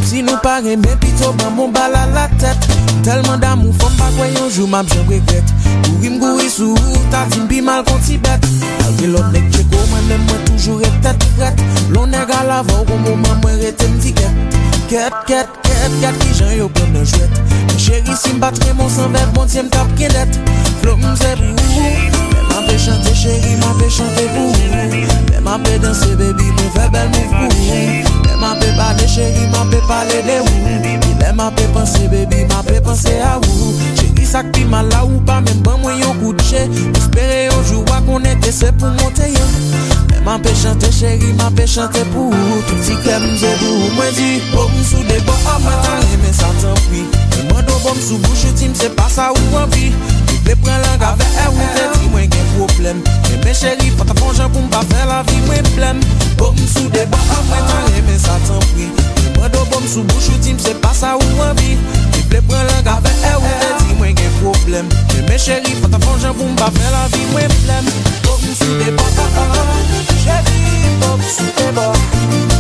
Si 0.06 0.20
nou 0.22 0.38
pa 0.44 0.60
remet 0.62 1.00
pito 1.02 1.32
ban 1.40 1.56
moun 1.56 1.72
bala 1.74 2.04
la 2.14 2.28
tet 2.38 2.68
Telman 3.08 3.42
damou 3.42 3.74
fom 3.82 3.96
pa 3.98 4.12
kwen 4.20 4.38
yon 4.38 4.52
jou 4.52 4.70
map 4.70 4.86
jen 4.94 5.02
regret. 5.10 5.50
Gourim 5.88 6.20
gouri 6.22 6.46
sou 6.54 6.78
ta 7.10 7.24
tim 7.32 7.48
bi 7.50 7.58
mal 7.66 7.82
konti 7.90 8.20
bet. 8.22 8.46
Alge 8.86 9.10
lot 9.16 9.34
nek 9.34 9.50
cheko 9.56 9.82
mwen 9.96 10.14
mwen 10.28 10.46
toujou 10.52 10.78
re 10.84 10.92
tet 11.02 11.26
fret 11.40 11.58
retet 11.58 11.90
Lonek 11.96 12.36
ala 12.38 12.62
vaw 12.70 12.86
kon 12.86 13.02
moun 13.08 13.26
mwen 13.26 13.42
Ket, 14.88 15.12
ket, 15.28 15.48
ket, 15.64 15.92
kat 16.02 16.16
ki 16.24 16.34
jan 16.38 16.54
yo 16.56 16.70
pren 16.72 16.94
nan 16.94 17.06
jwet. 17.06 17.34
Mwen 17.68 17.80
cheri 17.82 18.16
si 18.16 18.32
mbatre 18.38 18.74
mon 18.74 18.90
san 18.90 19.12
ver, 19.12 19.28
bon 19.36 19.48
ti 19.48 19.60
mtap 19.60 19.90
kelet 20.00 20.40
Flo 20.82 20.96
mze 21.02 21.34
bou, 21.40 21.52
mwen 21.52 22.56
apè 22.56 22.78
chante 22.80 23.12
cheri, 23.12 23.58
mwen 23.60 23.68
apè 23.74 23.90
chante 23.92 24.26
bou 24.32 24.48
Mwen 25.44 25.52
apè 25.58 25.78
danse 25.84 26.08
bebi, 26.16 26.48
mwen 26.54 26.72
fè 26.78 26.88
bel 26.96 27.12
mou 27.14 27.28
pou 27.36 27.52
Mwen 28.32 28.50
apè 28.54 28.72
pale 28.80 29.12
cheri, 29.12 29.44
mwen 29.52 29.62
apè 29.66 29.84
pale 29.92 30.24
de 30.30 30.40
ou. 30.46 30.58
Mwen 31.20 31.46
apè 31.50 31.70
panse 31.76 32.08
bebi, 32.08 32.46
mwen 32.46 32.60
apè 32.62 32.82
panse 32.88 33.20
a 33.22 33.38
ou. 33.44 33.76
Sak 34.28 34.50
pi 34.52 34.66
ma 34.68 34.82
la 34.84 35.06
ou 35.06 35.22
pa 35.24 35.38
men 35.40 35.62
ban 35.64 35.80
mwen 35.80 36.02
yo 36.02 36.10
koutche 36.20 36.66
Espere 36.98 37.46
yo 37.46 37.64
jou 37.70 37.86
wa 37.88 38.02
konete 38.04 38.52
se 38.52 38.74
pou 38.76 38.92
monte 39.00 39.32
yo. 39.32 40.07
Mwen 40.28 40.42
pe 40.42 40.50
chante 40.62 40.92
chéri, 40.92 41.32
mwen 41.40 41.54
pe 41.56 41.66
chante 41.66 42.02
pou 42.12 42.36
Tout 42.68 42.82
si 42.84 42.96
kem 43.06 43.24
mze 43.32 43.48
pou 43.62 43.92
Mwen 43.96 44.10
di, 44.12 44.42
bom 44.52 44.74
sou 44.84 45.00
de 45.08 45.22
bo 45.24 45.32
a 45.48 45.54
mwen 45.64 45.78
ta 45.86 45.94
reme 46.02 46.32
sa 46.36 46.50
tan 46.60 46.76
pri 46.90 47.06
Mwen 47.48 47.64
do 47.64 47.78
bom 47.80 47.96
sou 47.96 48.20
bouche 48.26 48.52
tim 48.60 48.76
se 48.76 48.90
pa 48.98 49.08
sa 49.08 49.30
ou 49.32 49.62
an 49.62 49.72
pi 49.72 49.94
Mwen 49.94 50.42
ple 50.44 50.58
pren 50.66 50.84
lang 50.84 51.06
ave 51.08 51.24
e 51.24 51.46
ou 51.48 51.70
te 51.78 51.86
di 51.94 52.12
mwen 52.12 52.28
gen 52.34 52.50
problem. 52.58 53.00
Mwen 53.30 53.46
me 53.46 53.54
cheri, 53.56 53.88
pata 53.96 54.18
fonjan 54.20 54.52
pou 54.52 54.66
mpa 54.66 54.82
fe 54.90 55.06
la 55.08 55.22
vi 55.30 55.40
mwen 55.46 55.72
plem 55.78 56.04
Bom 56.36 56.60
sou 56.74 56.92
de 56.92 57.08
bo 57.08 57.24
a 57.24 57.40
mwen 57.48 57.64
ta 57.72 57.80
reme 57.94 58.20
sa 58.20 58.36
tan 58.50 58.60
pri 58.74 58.92
Mwen 59.38 59.56
do 59.56 59.64
bom 59.72 59.88
sou 59.88 60.04
bouche 60.12 60.36
tim 60.44 60.60
se 60.60 60.76
pa 60.84 60.92
sa 60.92 61.16
ou 61.16 61.48
an 61.48 61.56
pi 61.62 61.78
Mwen 61.80 62.28
ple 62.28 62.44
pren 62.52 62.68
lang 62.74 62.92
ave 62.98 63.16
e 63.16 63.34
ou 63.40 63.56
te 63.64 63.72
di 63.80 63.96
mwen 64.04 64.20
gen 64.20 64.36
problem. 64.44 64.92
Mwen 65.14 65.32
me 65.32 65.40
cheri, 65.40 65.80
pata 65.80 66.04
fonjan 66.04 66.36
pou 66.36 66.52
mpa 66.52 66.68
fe 66.76 66.94
la 66.98 67.08
vi 67.16 67.24
mwen 67.32 67.60
plem 67.64 67.92
Bom 68.28 68.44
sou 68.52 68.84
de 68.84 68.92
bo 68.92 69.08
a 69.08 69.16
mwen 69.16 69.32
ta 69.32 69.48
reme 69.56 69.72
sa 69.72 70.04
tan 70.12 70.17
J'habille 70.28 70.98
Bob, 71.00 71.22
super 71.22 71.72
Bob. 71.74 72.57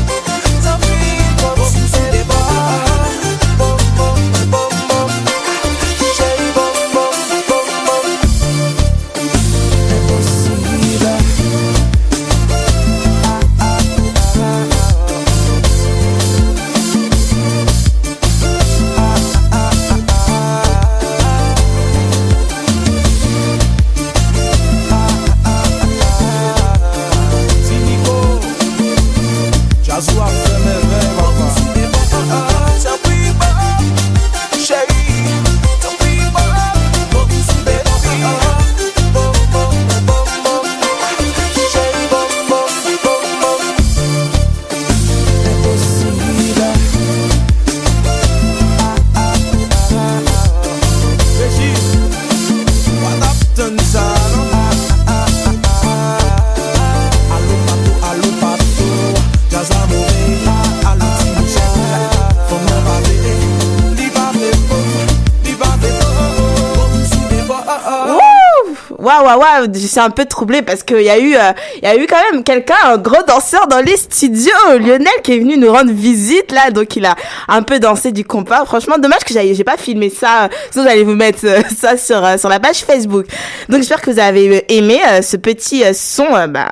Waouh, 69.27 69.39
waouh, 69.39 69.67
suis 69.75 69.99
un 69.99 70.09
peu 70.09 70.23
troublée 70.23 70.61
parce 70.61 70.83
qu'il 70.83 71.01
y 71.01 71.09
a 71.09 71.19
eu, 71.19 71.35
euh, 71.35 71.51
il 71.81 71.83
y 71.83 71.87
a 71.87 71.97
eu 71.97 72.07
quand 72.07 72.31
même 72.31 72.45
quelqu'un, 72.45 72.75
un 72.85 72.97
gros 72.97 73.23
danseur 73.27 73.67
dans 73.67 73.81
les 73.81 73.97
studios, 73.97 74.53
Lionel, 74.79 75.07
qui 75.21 75.33
est 75.33 75.39
venu 75.39 75.57
nous 75.57 75.69
rendre 75.69 75.91
visite 75.91 76.53
là, 76.53 76.71
donc 76.71 76.95
il 76.95 77.05
a 77.05 77.15
un 77.49 77.61
peu 77.61 77.77
dansé 77.79 78.13
du 78.13 78.23
compas. 78.23 78.63
Franchement, 78.63 78.97
dommage 78.97 79.25
que 79.25 79.33
j'ai 79.33 79.63
pas 79.65 79.75
filmé 79.75 80.09
ça, 80.09 80.47
sinon 80.71 80.85
j'allais 80.85 81.03
vous 81.03 81.15
mettre 81.15 81.39
euh, 81.43 81.61
ça 81.77 81.97
sur 81.97 82.23
euh, 82.23 82.37
sur 82.37 82.47
la 82.47 82.61
page 82.61 82.85
Facebook. 82.85 83.25
Donc 83.67 83.79
j'espère 83.79 84.01
que 84.01 84.11
vous 84.11 84.19
avez 84.19 84.63
aimé 84.73 85.01
ce 85.21 85.35
petit 85.35 85.83
son, 85.93 86.47
bah, 86.47 86.69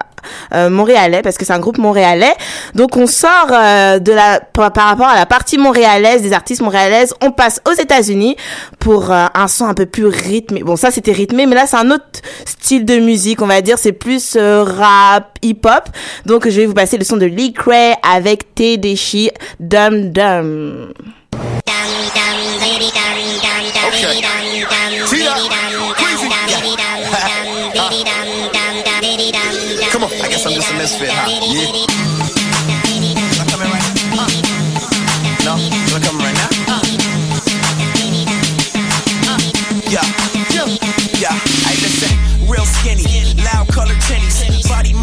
euh, 0.53 0.69
montréalais 0.69 1.21
parce 1.21 1.37
que 1.37 1.45
c'est 1.45 1.53
un 1.53 1.59
groupe 1.59 1.77
montréalais. 1.77 2.33
Donc 2.73 2.97
on 2.97 3.07
sort 3.07 3.47
euh, 3.51 3.99
de 3.99 4.11
la 4.11 4.39
par, 4.39 4.71
par 4.73 4.87
rapport 4.87 5.07
à 5.07 5.15
la 5.15 5.25
partie 5.25 5.57
montréalaise 5.57 6.21
des 6.21 6.33
artistes 6.33 6.61
montréalaises, 6.61 7.13
on 7.21 7.31
passe 7.31 7.61
aux 7.67 7.73
États-Unis 7.73 8.35
pour 8.79 9.11
euh, 9.11 9.25
un 9.33 9.47
son 9.47 9.65
un 9.65 9.73
peu 9.73 9.85
plus 9.85 10.05
rythmé. 10.05 10.63
Bon 10.63 10.75
ça 10.75 10.91
c'était 10.91 11.11
rythmé, 11.11 11.45
mais 11.45 11.55
là 11.55 11.65
c'est 11.67 11.77
un 11.77 11.91
autre 11.91 12.21
style 12.45 12.85
de 12.85 12.97
musique, 12.97 13.41
on 13.41 13.47
va 13.47 13.61
dire, 13.61 13.77
c'est 13.77 13.91
plus 13.91 14.35
euh, 14.35 14.63
rap, 14.63 15.37
hip-hop. 15.41 15.89
Donc 16.25 16.47
je 16.49 16.61
vais 16.61 16.65
vous 16.65 16.73
passer 16.73 16.97
le 16.97 17.03
son 17.03 17.17
de 17.17 17.25
Lee 17.25 17.53
Cray 17.53 17.93
avec 18.03 18.55
Tedeschi 18.55 19.31
Dum 19.59 20.11
Dum. 20.11 20.93
Come 23.95 24.34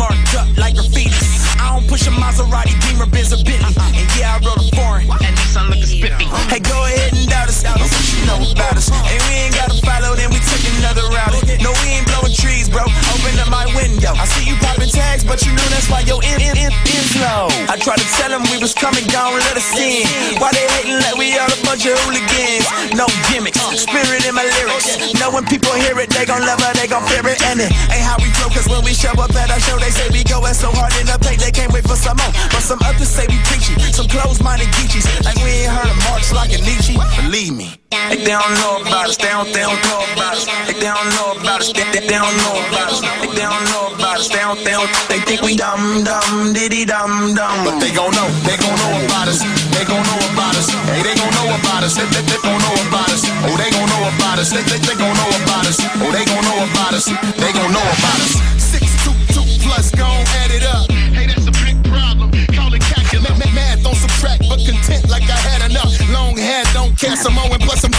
marked 0.02 0.34
up 0.34 0.48
like 0.58 0.74
graffiti. 0.74 1.14
I 1.62 1.70
don't 1.70 1.86
push 1.86 2.06
a 2.10 2.12
Maserati, 2.18 2.74
Beamer, 2.82 3.06
Benz, 3.06 3.30
or 3.30 3.38
Bentley. 3.46 3.70
And 3.94 4.06
yeah, 4.18 4.34
I 4.34 4.42
wrote 4.42 4.58
a 4.58 4.66
foreign, 4.74 5.06
and 5.22 5.34
Nissan 5.38 5.70
looking 5.70 5.86
spiffy. 5.86 6.26
Hey, 6.50 6.58
go 6.58 6.74
ahead 6.90 7.14
and 7.14 7.28
doubt 7.30 7.48
us. 7.48 7.62
That's 7.62 7.78
what 7.78 8.06
you 8.10 8.20
know 8.26 8.38
about 8.50 8.74
us. 8.74 8.90
And 8.90 9.20
we 9.30 9.46
ain't 9.46 9.54
gotta 9.54 9.78
follow, 9.86 10.18
then 10.18 10.30
we 10.34 10.42
took 10.42 10.62
another 10.78 11.06
route. 11.14 11.38
No, 11.62 11.70
we 11.86 12.02
ain't 12.02 12.06
blowing 12.10 12.34
trees, 12.34 12.66
bro. 12.66 12.82
Open 12.82 13.38
up 13.38 13.50
my 13.50 13.66
window. 13.78 14.12
I 14.18 14.26
see 14.26 14.50
you 14.50 14.56
tags, 14.92 15.24
but 15.24 15.40
you 15.42 15.52
know 15.57 15.64
that's 15.72 15.88
why 15.88 16.05
your 16.05 16.20
in, 16.20 16.37
in, 16.37 16.55
in, 16.61 16.70
in's 16.70 17.16
low. 17.16 17.48
I 17.72 17.81
tried 17.81 17.98
to 17.98 18.09
tell 18.20 18.28
them 18.28 18.44
we 18.52 18.61
was 18.61 18.76
coming 18.76 19.09
down, 19.09 19.33
let 19.48 19.57
us 19.57 19.72
in. 19.72 20.05
Why 20.37 20.52
they 20.52 20.68
hating 20.76 21.00
like 21.00 21.16
we 21.16 21.33
all 21.40 21.48
a 21.48 21.59
bunch 21.64 21.88
of 21.88 21.96
hooligans? 22.05 22.68
No 22.92 23.09
gimmicks, 23.33 23.59
spirit 23.81 24.28
in 24.28 24.37
my 24.37 24.44
lyrics. 24.44 25.00
Know 25.16 25.33
when 25.33 25.48
people 25.48 25.72
hear 25.72 25.96
it, 25.98 26.12
they 26.12 26.28
gon' 26.28 26.44
love 26.44 26.61
it, 26.61 26.76
they 26.76 26.87
gon' 26.87 27.02
fear 27.09 27.24
it. 27.24 27.40
And 27.48 27.64
it 27.64 27.72
ain't 27.88 28.05
how 28.05 28.20
we 28.20 28.28
flow, 28.37 28.52
cause 28.52 28.68
when 28.68 28.85
we 28.85 28.92
show 28.92 29.16
up 29.16 29.33
at 29.33 29.48
our 29.48 29.61
show, 29.61 29.81
they 29.81 29.90
say 29.90 30.07
we 30.12 30.22
going 30.28 30.55
so 30.55 30.68
hard 30.70 30.92
in 31.00 31.09
the 31.09 31.16
paint, 31.18 31.40
they 31.40 31.50
can't 31.50 31.72
wait 31.72 31.88
for 31.88 31.96
some 31.96 32.20
more. 32.20 32.33
But 32.52 32.61
some 32.61 32.78
others 32.85 33.09
say 33.09 33.24
we 33.33 33.40
preachy, 33.48 33.74
some 33.90 34.07
closed-minded 34.07 34.68
geechies. 34.76 35.09
Like 35.24 35.40
we 35.40 35.64
ain't 35.64 35.72
heard 35.72 35.88
of 35.88 35.98
Marx 36.07 36.31
like 36.31 36.52
a 36.52 36.61
Nietzsche. 36.61 37.00
Believe 37.24 37.57
me. 37.57 37.81
They, 38.12 38.20
they 38.24 38.37
don't 38.37 38.55
know 38.61 38.85
about 38.85 39.09
us, 39.09 39.16
they 39.16 39.33
don't, 39.33 39.48
they 39.52 39.64
don't 39.64 39.81
know 39.88 40.05
about 40.12 40.37
us. 40.37 40.44
They, 40.68 40.81
don't 40.81 41.11
know 41.16 41.33
about 41.40 41.61
us, 41.61 41.72
they, 41.72 41.85
they, 41.92 42.05
they 42.05 42.18
don't 42.18 42.37
know 42.44 42.57
about 42.68 42.92
us. 42.92 43.00
They 43.00 43.40
don't 43.40 43.64
know 43.72 43.81
about 44.52 44.84
us, 44.84 45.08
they 45.08 45.20
think 45.24 45.40
we 45.40 45.56
dumb, 45.56 46.04
dumb, 46.04 46.52
diddy 46.52 46.84
dumb, 46.84 47.34
dumb. 47.34 47.64
But 47.64 47.80
they 47.80 47.92
gon' 47.92 48.12
know, 48.12 48.28
they 48.44 48.56
gon' 48.60 48.76
know 48.84 48.92
about 49.06 49.28
us. 49.28 49.40
They 49.72 49.84
gon' 49.84 50.04
know 50.04 50.20
about 50.32 50.56
us. 50.56 50.68
Hey, 50.92 51.00
they 51.00 51.14
gon' 51.16 51.32
know 51.40 51.56
about 51.56 51.82
us. 51.84 51.96
They, 51.96 52.04
they, 52.12 52.20
they 52.28 52.40
gon' 52.44 52.60
know 52.60 52.76
about 52.88 53.08
us. 53.08 53.24
Oh, 53.48 53.56
they 53.56 53.70
gon' 53.72 53.88
know 53.88 54.02
about 54.12 54.38
us. 54.38 54.52
They, 54.52 54.62
they, 54.68 54.78
they 54.84 54.96
gon' 54.96 55.16
know 55.16 55.30
about 55.40 55.64
us. 55.64 55.80
Oh, 55.80 56.10
they 56.12 56.24
gon' 56.28 56.44
know 56.44 56.58
about 56.68 56.92
us. 56.92 57.06
They 57.08 57.52
gon' 57.52 57.72
know 57.72 57.86
about 57.96 58.18
us. 58.20 58.32
Six, 58.60 58.84
two, 59.04 59.16
two 59.32 59.46
plus, 59.64 59.90
gon' 59.92 60.24
add 60.44 60.52
it 60.52 60.64
up. 60.68 60.90
Hey, 61.16 61.26
that's 61.26 61.48
a 61.48 61.54
big 61.64 61.80
problem. 61.88 62.28
Call 62.52 62.72
it 62.74 62.84
calculus. 62.84 63.24
Ma- 63.24 63.38
ma- 63.40 63.54
Math 63.56 63.82
don't 63.82 63.96
subtract, 63.96 64.44
but 64.48 64.60
content 64.68 65.08
like 65.08 65.24
I 65.28 65.40
had 65.48 65.64
enough. 65.70 65.92
Long 66.12 66.36
hair 66.36 66.64
don't 66.76 66.92
care 66.98 67.16
and 67.16 67.62
plus. 67.64 67.84
I 67.84 67.91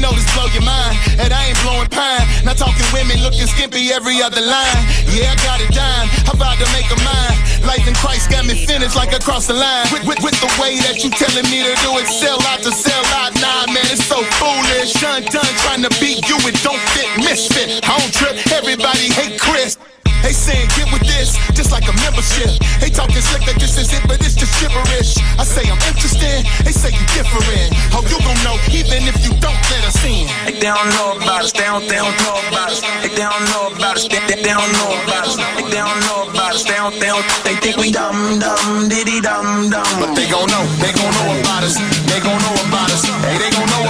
know 0.00 0.10
this 0.16 0.26
blow 0.32 0.48
your 0.56 0.64
mind, 0.64 0.96
and 1.20 1.30
I 1.30 1.52
ain't 1.52 1.60
blowing 1.60 1.88
pine. 1.92 2.24
Not 2.42 2.56
talking 2.56 2.84
women 2.90 3.20
looking 3.22 3.46
skimpy 3.46 3.92
every 3.92 4.18
other 4.24 4.40
line. 4.40 4.82
Yeah, 5.12 5.30
I 5.30 5.36
got 5.44 5.60
it 5.60 5.70
dime. 5.70 6.08
I'm 6.26 6.36
about 6.40 6.56
to 6.58 6.66
make 6.72 6.88
a 6.88 6.98
mine. 7.04 7.36
Life 7.68 7.86
in 7.86 7.94
Christ 7.94 8.32
got 8.32 8.48
me 8.48 8.56
finished 8.56 8.96
like 8.96 9.12
across 9.12 9.46
the 9.46 9.54
line. 9.54 9.86
With, 9.92 10.08
with, 10.08 10.20
with 10.24 10.36
the 10.40 10.50
way 10.56 10.80
that 10.88 11.04
you 11.04 11.12
telling 11.12 11.44
me 11.52 11.60
to 11.62 11.74
do 11.84 12.00
it, 12.00 12.08
sell 12.08 12.40
out 12.48 12.64
to 12.64 12.72
sell 12.72 13.04
out. 13.20 13.36
Nah, 13.36 13.68
man, 13.68 13.84
it's 13.92 14.08
so 14.08 14.24
foolish. 14.40 14.96
Done, 14.96 15.22
done, 15.28 15.54
trying 15.68 15.84
to 15.84 15.92
beat 16.00 16.24
you, 16.26 16.40
it 16.48 16.56
don't 16.64 16.80
fit. 16.96 17.08
Misfit, 17.20 17.84
I 17.84 18.00
don't 18.00 18.12
trip. 18.16 18.40
Everybody 18.56 19.12
hate 19.12 19.38
Chris. 19.38 19.76
They 20.22 20.36
saying 20.36 20.68
get 20.76 20.92
with 20.92 21.04
this, 21.08 21.36
just 21.56 21.72
like 21.72 21.88
a 21.88 21.94
membership. 22.04 22.52
They 22.80 22.90
talking 22.92 23.24
slick 23.24 23.44
that 23.48 23.56
this 23.56 23.80
is 23.80 23.88
it, 23.92 24.04
but 24.04 24.20
it's 24.20 24.36
just 24.36 24.52
gibberish. 24.60 25.16
I 25.40 25.44
say 25.44 25.64
I'm 25.64 25.80
interested, 25.88 26.44
they 26.64 26.72
say 26.72 26.92
you 26.92 27.04
different. 27.16 27.72
How 27.90 28.04
you 28.04 28.20
gon' 28.20 28.36
know 28.44 28.56
even 28.68 29.08
if 29.08 29.16
you 29.24 29.32
don't 29.40 29.58
let 29.72 29.82
us 29.88 29.96
in? 30.04 30.28
They, 30.44 30.60
don't 30.60 30.92
know 31.00 31.16
about 31.16 31.48
us, 31.48 31.52
they 31.52 31.64
don't, 31.64 31.88
they 31.88 31.96
don't 31.96 32.16
know 32.20 32.36
about 32.52 32.68
us. 32.68 32.84
They, 33.00 33.16
don't 33.16 33.44
know 33.48 33.72
about 33.72 33.96
us, 33.96 34.04
they, 34.08 34.20
they, 34.28 34.44
they 34.44 34.52
don't 34.52 34.72
know 34.76 34.92
about 35.08 35.24
us. 35.24 35.36
They, 35.36 35.64
they 35.72 35.80
don't 35.80 36.00
know 36.04 36.28
about 36.28 36.52
us, 36.52 36.64
they 36.68 36.76
don't, 36.76 36.94
they 37.00 37.08
don't, 37.08 37.26
they 37.44 37.56
think 37.64 37.76
we 37.80 37.88
dumb, 37.90 38.38
dumb, 38.38 38.88
diddy 38.92 39.24
dumb, 39.24 39.72
dumb. 39.72 39.88
But 39.96 40.12
they 40.12 40.28
gon' 40.28 40.48
know, 40.52 40.64
they 40.84 40.92
gon' 40.92 41.12
know 41.16 41.40
about 41.40 41.64
us. 41.64 41.80
They 42.12 42.20
gon' 42.20 42.36
know 42.44 42.59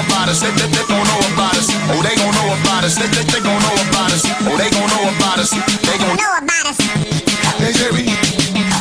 about 0.06 0.28
us. 0.28 0.40
They, 0.40 0.50
they, 0.56 0.68
they 0.72 0.84
gon' 0.88 1.04
know 1.04 1.20
about 1.34 1.56
us. 1.56 1.68
Oh, 1.92 2.00
they 2.00 2.14
gon' 2.16 2.32
know 2.32 2.48
about 2.56 2.84
us. 2.84 2.96
They, 2.96 3.08
they, 3.12 3.24
they 3.28 3.40
gon' 3.40 3.60
know 3.60 3.76
about 3.88 4.12
us. 4.12 4.24
Oh, 4.46 4.56
they 4.56 4.70
gon' 4.70 4.88
know 4.88 5.04
about 5.12 5.38
us. 5.38 5.50
They 5.52 5.96
gon' 5.98 6.16
know 6.16 6.32
about 6.40 6.66
us. 6.72 6.78
They 7.60 7.72
say 7.76 7.90
we, 7.92 8.08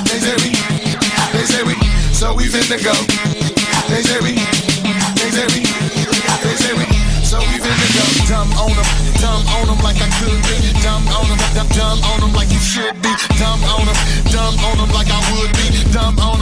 they 0.08 0.20
say 0.24 0.36
we, 0.40 0.56
they 1.36 1.46
say 1.46 1.64
we, 1.68 1.76
so 2.16 2.34
we 2.34 2.48
finna 2.48 2.80
go. 2.80 2.96
They 3.92 4.02
say 4.04 4.20
we, 4.24 4.40
they 5.20 5.30
say 5.36 5.46
we, 5.52 5.62
they 5.68 6.56
say 6.56 6.74
we, 6.80 6.88
so 7.28 7.40
we 7.44 7.60
finna 7.60 7.88
go. 7.92 8.04
Dumb 8.30 8.52
on 8.56 8.72
them, 8.72 8.88
dumb 9.20 9.44
on 9.60 9.68
them 9.68 9.80
like 9.84 10.00
I 10.00 10.08
could 10.24 10.40
be. 10.48 10.72
Dumb 10.80 11.04
on 11.12 11.28
them, 11.28 11.40
dumb, 11.52 11.68
dumb 11.76 12.00
on 12.08 12.20
them 12.24 12.34
like 12.34 12.52
you 12.52 12.62
should 12.64 12.96
be. 13.04 13.12
Dumb 13.36 13.60
on 13.68 13.84
them, 13.84 13.98
dumb 14.32 14.56
on 14.64 14.78
them 14.80 14.92
like 14.96 15.12
I 15.12 15.20
would 15.36 15.52
be. 15.60 15.68
Dumb 15.92 16.16
on 16.20 16.39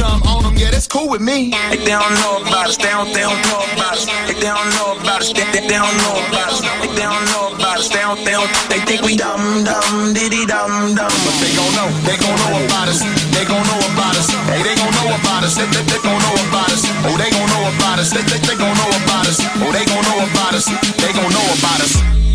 dumb, 0.00 0.24
on 0.24 0.42
them, 0.42 0.56
yeah, 0.56 0.72
that's 0.72 0.88
cool 0.88 1.08
with 1.12 1.20
me. 1.20 1.52
They, 1.68 1.76
they 1.84 1.92
don't 1.92 2.16
know 2.24 2.40
about 2.40 2.72
us, 2.72 2.76
they 2.80 2.88
don't, 2.88 3.12
they 3.12 3.20
don't 3.20 3.36
know 3.44 3.60
about 3.76 4.00
us. 4.00 4.08
They, 4.08 4.34
they 4.40 4.48
don't 4.48 4.72
know 4.80 4.96
about 4.96 5.20
us, 5.20 5.32
they, 5.36 5.44
they, 5.52 5.68
they 5.68 5.76
don't 5.76 5.96
know 6.00 6.16
about 6.24 6.48
us. 6.48 6.64
They, 6.64 6.88
they 6.96 7.04
don't 7.04 7.26
know 7.28 7.52
about 7.52 7.76
us, 7.76 7.88
they 7.92 8.00
don't, 8.00 8.20
they 8.24 8.32
don't, 8.32 8.48
they 8.72 8.80
think 8.88 9.04
we 9.04 9.14
dumb, 9.20 9.64
dumb, 9.68 10.16
diddy 10.16 10.48
dumb, 10.48 10.96
dumb. 10.96 11.12
But 11.12 11.36
they 11.44 11.52
gon' 11.52 11.72
know, 11.76 11.88
they 12.08 12.16
gon' 12.16 12.38
know 12.40 12.64
about 12.64 12.88
us. 12.88 13.04
They 13.36 13.44
gon' 13.44 13.60
know 13.68 13.80
about 13.92 14.16
us. 14.16 14.32
Hey, 14.48 14.64
they 14.64 14.74
gon' 14.80 14.94
know 14.96 15.12
about 15.12 15.44
us. 15.44 15.54
They, 15.60 15.68
they, 15.68 15.84
they 15.84 16.00
gon' 16.00 16.16
know 16.16 16.36
about 16.48 16.72
us. 16.72 16.82
Oh, 17.04 17.16
they 17.20 17.28
gon' 17.28 17.48
know 17.52 17.68
about 17.68 18.00
us. 18.00 18.08
They, 18.10 18.24
they, 18.24 18.40
they 18.40 18.56
gon' 18.56 18.72
know 18.80 18.90
about 19.04 19.28
us. 19.28 19.38
Oh, 19.60 19.68
they 19.68 19.84
gon' 19.84 20.04
know 20.08 20.24
about 20.24 20.56
us. 20.56 20.66
They 20.96 21.12
gon' 21.12 21.28
know 21.28 21.46
about 21.60 21.84
us. 21.84 22.29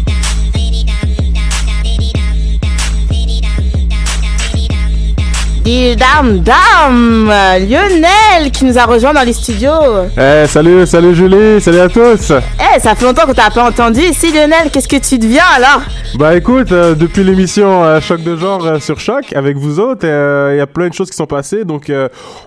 Dil 5.66 5.96
Dam 5.96 6.42
Dam 6.42 7.26
Lionel 7.28 8.52
qui 8.54 8.66
nous 8.66 8.78
a 8.78 8.86
rejoint 8.86 9.14
dans 9.14 9.24
les 9.24 9.34
studios. 9.34 9.72
Eh, 10.16 10.46
salut, 10.46 10.86
salut 10.86 11.16
Julie, 11.16 11.60
salut 11.60 11.80
à 11.80 11.90
tous. 11.90 12.32
Eh, 12.32 12.80
ça 12.80 12.94
fait 12.94 13.04
longtemps 13.04 13.26
qu'on 13.26 13.34
t'a 13.34 13.50
pas 13.50 13.68
entendu 13.68 14.02
ici 14.02 14.32
Lionel, 14.32 14.70
qu'est-ce 14.72 14.88
que 14.88 14.98
tu 14.98 15.18
deviens 15.18 15.44
alors? 15.56 15.82
Bah 16.20 16.36
écoute, 16.36 16.72
euh, 16.72 16.94
depuis 16.94 17.24
l'émission 17.24 17.84
euh, 17.84 18.00
Choc 18.00 18.22
de 18.22 18.36
genre 18.36 18.64
euh, 18.64 18.80
sur 18.80 19.00
Choc 19.00 19.34
avec 19.34 19.58
vous 19.58 19.80
autres, 19.80 20.06
il 20.06 20.58
y 20.58 20.62
a 20.62 20.68
plein 20.68 20.88
de 20.88 20.94
choses 20.94 21.10
qui 21.10 21.18
sont 21.18 21.26
passées, 21.26 21.66
donc 21.66 21.92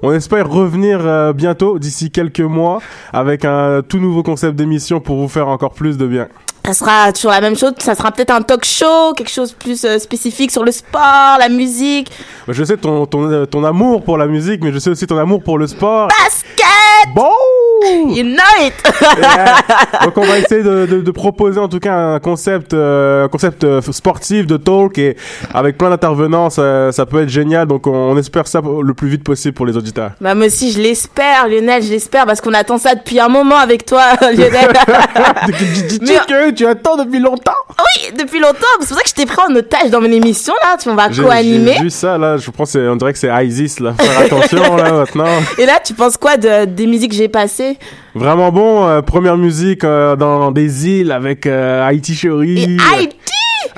on 0.03 0.13
espère 0.13 0.49
revenir 0.49 1.35
bientôt, 1.35 1.81
d'ici 1.81 2.13
quelques 2.13 2.39
mois, 2.39 2.79
avec 3.13 3.45
un 3.45 3.83
tout 3.83 3.99
nouveau 3.99 4.23
concept 4.23 4.55
d'émission 4.55 5.01
pour 5.01 5.17
vous 5.17 5.29
faire 5.29 5.49
encore 5.49 5.73
plus 5.73 5.99
de 5.99 6.07
bien. 6.07 6.29
Ça 6.65 6.75
sera 6.75 7.13
toujours 7.13 7.31
la 7.31 7.41
même 7.41 7.57
chose. 7.57 7.73
Ça 7.79 7.95
sera 7.95 8.13
peut-être 8.13 8.31
un 8.31 8.43
talk 8.43 8.65
show, 8.65 9.13
quelque 9.17 9.31
chose 9.31 9.53
plus 9.53 9.85
euh, 9.85 9.99
spécifique 9.99 10.51
sur 10.51 10.65
le 10.65 10.73
sport, 10.73 11.37
la 11.39 11.49
musique. 11.49 12.11
Je 12.47 12.65
sais 12.65 12.77
ton, 12.77 13.07
ton, 13.07 13.31
euh, 13.31 13.47
ton 13.47 13.65
amour 13.65 14.03
pour 14.03 14.19
la 14.19 14.27
musique, 14.27 14.63
mais 14.63 14.73
je 14.73 14.79
sais 14.79 14.91
aussi 14.91 15.07
ton 15.07 15.19
amour 15.19 15.43
pour 15.43 15.59
le 15.59 15.67
sport. 15.67 16.09
Basket! 16.09 17.15
Bon! 17.15 17.33
You 17.83 18.25
know 18.25 18.67
it! 18.67 18.75
Yeah. 19.19 20.05
Donc 20.05 20.17
on 20.19 20.23
va 20.25 20.39
essayer 20.39 20.63
de, 20.63 20.87
de, 20.87 21.01
de 21.01 21.11
proposer 21.11 21.61
en 21.61 21.69
tout 21.69 21.79
cas 21.79 21.95
un 21.95 22.19
concept, 22.21 22.75
euh, 22.75 23.25
un 23.25 23.29
concept 23.29 23.65
euh, 23.65 23.81
sportif 23.81 24.47
de 24.47 24.57
talk 24.57 24.99
et 24.99 25.17
avec 25.55 25.79
plein 25.79 25.91
d'intervenants, 25.91 26.51
ça, 26.51 26.91
ça 26.93 27.07
peut 27.07 27.23
être 27.23 27.29
génial. 27.29 27.67
Donc 27.69 27.87
on, 27.87 27.93
on 27.93 28.17
espère 28.17 28.47
ça 28.47 28.61
le 28.83 28.95
plus 28.95 29.09
vite 29.09 29.25
possible 29.25 29.55
pour 29.55 29.67
les 29.67 29.77
auditeurs. 29.77 30.13
Bah, 30.21 30.35
moi 30.35 30.47
aussi, 30.47 30.73
je 30.73 30.81
l'espère, 30.81 31.49
Lionel, 31.49 31.83
je 31.83 31.91
l'espère, 31.91 32.27
parce 32.27 32.41
qu'on 32.41 32.55
attend 32.55 32.79
ça 32.79 32.95
depuis 32.95 33.21
un 33.21 33.29
moment 33.29 33.57
avec 33.57 33.85
toi, 33.87 34.03
Lionel. 34.21 34.73
Mais- 36.03 36.53
tu 36.55 36.67
attends 36.67 36.97
depuis 36.97 37.21
longtemps. 37.21 37.53
oui, 37.79 38.13
depuis 38.19 38.41
longtemps. 38.41 38.57
C'est 38.81 38.89
pour 38.89 38.97
ça 38.97 39.03
que 39.03 39.09
je 39.09 39.15
t'ai 39.15 39.27
pris 39.27 39.41
en 39.49 39.55
otage 39.55 39.91
dans 39.91 40.01
mon 40.01 40.11
émission, 40.11 40.55
là. 40.63 40.77
Tu 40.81 40.89
on 40.89 40.95
va 40.95 41.09
co-animer. 41.09 41.75
J'ai 41.77 41.83
vu 41.85 41.91
ça 41.91 42.17
là, 42.19 42.37
je 42.37 42.51
pense 42.51 42.73
que 42.73 42.89
on 42.91 42.97
dirait 42.97 43.13
que 43.13 43.19
c'est 43.19 43.31
ISIS 43.45 43.81
là. 43.81 43.93
Faire 43.99 44.19
attention 44.21 44.77
là 44.77 44.93
maintenant. 44.93 45.27
Et 45.59 45.67
là, 45.67 45.79
tu 45.85 45.95
penses 45.95 46.17
quoi 46.17 46.37
de, 46.37 46.65
des 46.65 46.87
musiques 46.87 47.11
que 47.11 47.17
j'ai 47.17 47.29
passées? 47.29 47.68
Vraiment 48.15 48.51
bon, 48.51 48.87
euh, 48.87 49.03
première 49.03 49.37
musique 49.37 49.85
euh, 49.85 50.17
dans 50.17 50.51
des 50.51 50.89
îles 50.89 51.13
avec 51.13 51.47
euh, 51.47 51.87
Haïti 51.87 52.15
Chérie. 52.15 52.79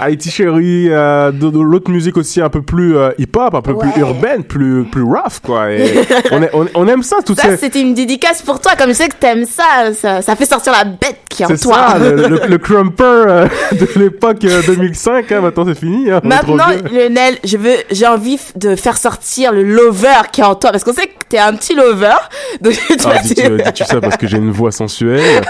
Haïti 0.00 0.30
Chérie, 0.30 0.88
euh, 0.90 1.30
de, 1.30 1.50
de 1.50 1.60
l'autre 1.60 1.90
musique 1.90 2.16
aussi 2.16 2.40
un 2.40 2.48
peu 2.48 2.62
plus 2.62 2.96
euh, 2.96 3.10
hip-hop, 3.18 3.54
un 3.54 3.60
peu 3.62 3.72
Ouais. 3.72 3.86
plus 3.92 4.00
urbaine, 4.00 4.42
plus 4.44 4.84
plus 4.84 5.02
rough 5.02 5.40
quoi. 5.44 5.70
Et 5.72 5.92
on, 6.32 6.42
est- 6.42 6.50
on, 6.54 6.66
on 6.74 6.88
aime 6.88 7.02
ça, 7.02 7.16
tout 7.24 7.34
Ça, 7.34 7.42
ça. 7.50 7.56
c'était 7.56 7.80
une 7.80 7.94
dédicace 7.94 8.42
pour 8.42 8.60
toi. 8.60 8.72
Comme 8.76 8.88
je 8.88 8.94
sais 8.94 9.08
que 9.08 9.14
t'aimes 9.16 9.44
ça, 9.46 9.92
ça, 9.94 10.22
ça 10.22 10.36
fait 10.36 10.46
sortir 10.46 10.72
la 10.72 10.84
bête 10.84 11.18
qui 11.28 11.42
est 11.42 11.46
en 11.46 11.56
toi. 11.56 11.90
ça, 11.92 11.98
le, 11.98 12.16
le, 12.28 12.40
le 12.48 12.58
crumper 12.58 13.04
euh, 13.04 13.46
de 13.72 13.88
l'époque 14.00 14.44
euh, 14.44 14.62
2005. 14.66 15.30
Hein, 15.32 15.40
maintenant 15.40 15.64
c'est 15.66 15.78
fini. 15.78 16.10
Hein, 16.10 16.20
Maintenant. 16.24 16.64
Lionel, 16.92 17.36
je 17.44 17.56
veux, 17.56 17.76
j'ai 17.90 18.06
envie 18.06 18.38
de 18.56 18.74
faire 18.76 18.96
sortir 18.96 19.52
le 19.52 19.62
lover 19.62 20.22
qui 20.32 20.40
est 20.40 20.44
en 20.44 20.54
toi, 20.54 20.70
parce 20.72 20.82
qu'on 20.84 20.92
sait 20.94 21.06
que 21.06 21.12
t'es 21.28 21.38
un 21.38 21.54
petit 21.54 21.74
lover. 21.74 22.14
Donc, 22.60 22.74
Ah, 23.04 23.18
dis-tu, 23.22 23.42
dis-tu 23.62 23.84
ça 23.84 24.00
parce 24.00 24.16
que 24.16 24.26
j'ai 24.26 24.38
une 24.38 24.50
voix 24.50 24.72
sensuelle 24.72 25.42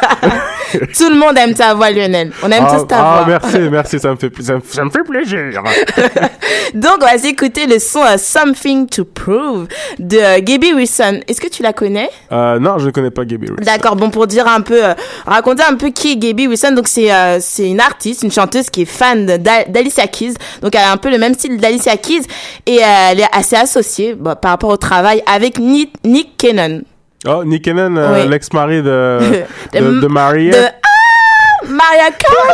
tout 0.96 1.10
le 1.10 1.16
monde 1.16 1.36
aime 1.38 1.54
ta 1.54 1.74
voix, 1.74 1.90
Lionel. 1.90 2.32
On 2.42 2.50
aime 2.50 2.64
ah, 2.66 2.76
tous 2.76 2.86
ta 2.86 2.98
ah, 2.98 3.24
voix. 3.24 3.26
merci, 3.40 3.58
merci, 3.70 3.98
ça 3.98 4.10
me 4.10 4.16
fait, 4.16 4.30
ça 4.42 4.54
me, 4.54 4.60
ça 4.64 4.84
me 4.84 4.90
fait 4.90 5.02
plaisir. 5.02 5.62
Donc, 6.74 6.98
on 7.00 7.06
va 7.06 7.18
s'écouter 7.18 7.66
le 7.66 7.78
son 7.78 8.02
euh, 8.02 8.16
Something 8.16 8.88
to 8.88 9.04
Prove 9.04 9.66
de 9.98 10.18
euh, 10.18 10.40
Gabby 10.40 10.72
Wilson. 10.72 11.20
Est-ce 11.26 11.40
que 11.40 11.48
tu 11.48 11.62
la 11.62 11.72
connais? 11.72 12.10
Euh, 12.32 12.58
non, 12.58 12.78
je 12.78 12.86
ne 12.86 12.90
connais 12.90 13.10
pas 13.10 13.24
Gaby 13.24 13.48
Wilson. 13.50 13.64
D'accord, 13.64 13.96
bon 13.96 14.10
pour 14.10 14.26
dire 14.26 14.46
un 14.46 14.60
peu, 14.60 14.84
euh, 14.84 14.94
raconter 15.26 15.62
un 15.68 15.74
peu 15.74 15.88
qui 15.90 16.12
est 16.12 16.16
Gabby 16.16 16.46
Wilson. 16.46 16.72
Donc 16.72 16.88
c'est 16.88 17.12
euh, 17.12 17.38
c'est 17.40 17.68
une 17.68 17.80
artiste, 17.80 18.22
une 18.22 18.30
chanteuse 18.32 18.70
qui 18.70 18.82
est 18.82 18.86
fan 18.86 19.26
d'Alicia 19.26 20.06
Keys. 20.06 20.34
Donc 20.62 20.74
elle 20.74 20.82
a 20.82 20.92
un 20.92 20.96
peu 20.96 21.10
le 21.10 21.18
même 21.18 21.34
style 21.34 21.58
d'Alicia 21.58 21.96
Keys 21.96 22.22
et 22.66 22.78
elle 22.80 23.20
est 23.20 23.28
assez 23.36 23.56
associée 23.56 24.14
bah, 24.14 24.36
par 24.36 24.52
rapport 24.52 24.70
au 24.70 24.76
travail 24.76 25.22
avec 25.26 25.58
Nick, 25.58 25.94
Nick 26.04 26.36
Cannon. 26.36 26.82
Oh, 27.26 27.44
Nick 27.44 27.64
Cannon, 27.64 27.96
euh, 27.96 28.22
Oui. 28.22 28.28
l'ex-mari 28.28 28.82
de, 28.82 29.18
De- 29.72 29.78
de, 29.80 30.00
de 30.00 30.06
Maria. 30.06 30.52
De 30.52 30.56
ah, 30.58 31.66
Maria 31.68 32.10
Carey. 32.12 32.46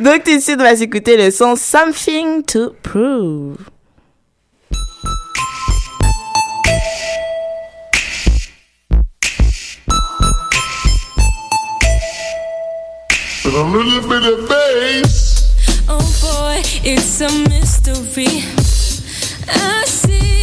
Donc 0.00 0.24
tout 0.24 0.34
de 0.34 0.40
suite 0.40 0.56
on 0.58 0.64
va 0.64 0.74
s'écouter 0.74 1.16
le 1.16 1.30
son 1.30 1.54
Something 1.54 2.44
to 2.44 2.74
Prove. 2.82 3.56
With 13.44 13.54
a 13.54 13.62
little 13.62 14.08
bit 14.08 14.24
of 14.32 14.48
bass. 14.48 15.84
Oh 15.88 16.00
boy, 16.20 16.60
it's 16.84 17.20
a 17.20 17.28
mystery. 17.48 18.42
I 19.48 19.84
see 19.86 20.35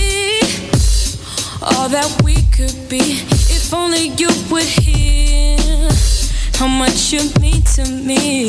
all 1.64 1.88
that 1.90 2.22
we 2.24 2.36
could 2.52 2.76
be 2.90 3.24
if 3.50 3.74
only 3.74 4.08
you 4.18 4.28
would 4.52 4.64
hear 4.64 5.58
how 6.56 6.68
much 6.68 7.14
you 7.14 7.22
mean 7.40 7.62
to 7.76 7.86
me. 7.90 8.48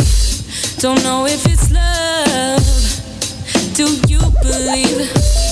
Don't 0.79 1.03
know 1.03 1.27
if 1.27 1.47
it's 1.47 1.71
love. 1.71 2.65
Do 3.75 3.87
you 4.09 4.21
believe? 4.43 5.44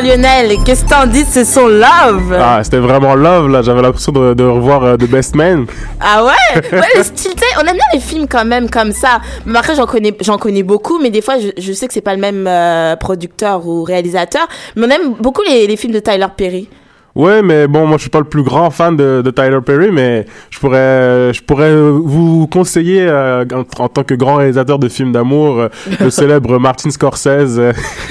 Lionel, 0.00 0.56
qu'est-ce 0.64 0.84
que 0.84 0.90
t'en 0.90 1.06
dis 1.06 1.24
de 1.24 1.28
ce 1.28 1.44
son 1.44 1.66
Love? 1.66 2.34
Ah, 2.38 2.60
c'était 2.62 2.78
vraiment 2.78 3.14
love 3.14 3.48
là. 3.48 3.62
J'avais 3.62 3.82
l'impression 3.82 4.12
de, 4.12 4.34
de 4.34 4.44
revoir 4.44 4.82
euh, 4.84 4.96
The 4.96 5.08
Best 5.08 5.34
Man. 5.36 5.66
Ah 6.00 6.24
ouais? 6.24 6.60
Ouais, 6.72 6.80
le 6.96 7.02
style, 7.02 7.32
on 7.56 7.60
aime 7.66 7.74
bien 7.74 7.84
les 7.94 8.00
films 8.00 8.26
quand 8.28 8.44
même 8.44 8.70
comme 8.70 8.92
ça. 8.92 9.20
Mais 9.46 9.58
après, 9.58 9.74
j'en 9.74 9.86
connais, 9.86 10.14
j'en 10.20 10.38
connais 10.38 10.62
beaucoup, 10.62 10.98
mais 11.00 11.10
des 11.10 11.22
fois, 11.22 11.34
je, 11.38 11.48
je 11.60 11.72
sais 11.72 11.86
que 11.86 11.92
c'est 11.94 12.00
pas 12.00 12.14
le 12.14 12.20
même 12.20 12.46
euh, 12.46 12.96
producteur 12.96 13.66
ou 13.66 13.82
réalisateur. 13.82 14.46
Mais 14.76 14.86
on 14.86 14.90
aime 14.90 15.14
beaucoup 15.20 15.42
les, 15.42 15.66
les 15.66 15.76
films 15.76 15.92
de 15.92 16.00
Tyler 16.00 16.26
Perry. 16.36 16.68
Ouais, 17.16 17.42
mais 17.42 17.66
bon, 17.66 17.86
moi 17.86 17.96
je 17.96 18.02
suis 18.02 18.10
pas 18.10 18.20
le 18.20 18.24
plus 18.24 18.44
grand 18.44 18.70
fan 18.70 18.96
de, 18.96 19.20
de 19.20 19.30
Tyler 19.32 19.58
Perry, 19.66 19.90
mais 19.90 20.26
je 20.48 20.60
pourrais, 20.60 21.32
je 21.34 21.42
pourrais 21.42 21.74
vous 21.74 22.46
conseiller 22.46 23.02
euh, 23.02 23.44
en, 23.52 23.82
en 23.82 23.88
tant 23.88 24.04
que 24.04 24.14
grand 24.14 24.36
réalisateur 24.36 24.78
de 24.78 24.88
films 24.88 25.10
d'amour 25.10 25.58
euh, 25.58 25.68
le 25.98 26.08
célèbre 26.10 26.58
Martin 26.60 26.88
Scorsese. 26.90 27.60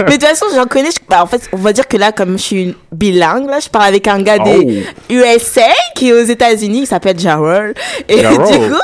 mais 0.08 0.18
de 0.18 0.26
toute 0.26 0.30
façon, 0.30 0.46
j'en 0.56 0.66
connais. 0.66 0.92
je- 0.92 0.98
bah, 1.10 1.24
en 1.24 1.28
fait, 1.28 1.42
on 1.54 1.58
va 1.58 1.74
dire 1.74 1.88
que 1.88 1.98
là, 1.98 2.12
comme 2.12 2.38
je 2.38 2.44
suis 2.44 2.76
bilingue, 2.92 3.50
là, 3.50 3.60
je 3.60 3.70
parle 3.70 3.86
avec 3.86 4.08
un 4.08 4.22
gars 4.22 4.40
des 4.40 4.84
USA 5.10 5.62
qui 5.96 6.10
est 6.10 6.14
aux 6.14 6.24
États-Unis, 6.26 6.82
il 6.82 6.88
s'appelle 6.88 7.20
Jarrell. 7.20 7.74
Et 8.10 8.18
Jarrell. 8.22 8.38
du 8.60 8.70
coup, 8.70 8.80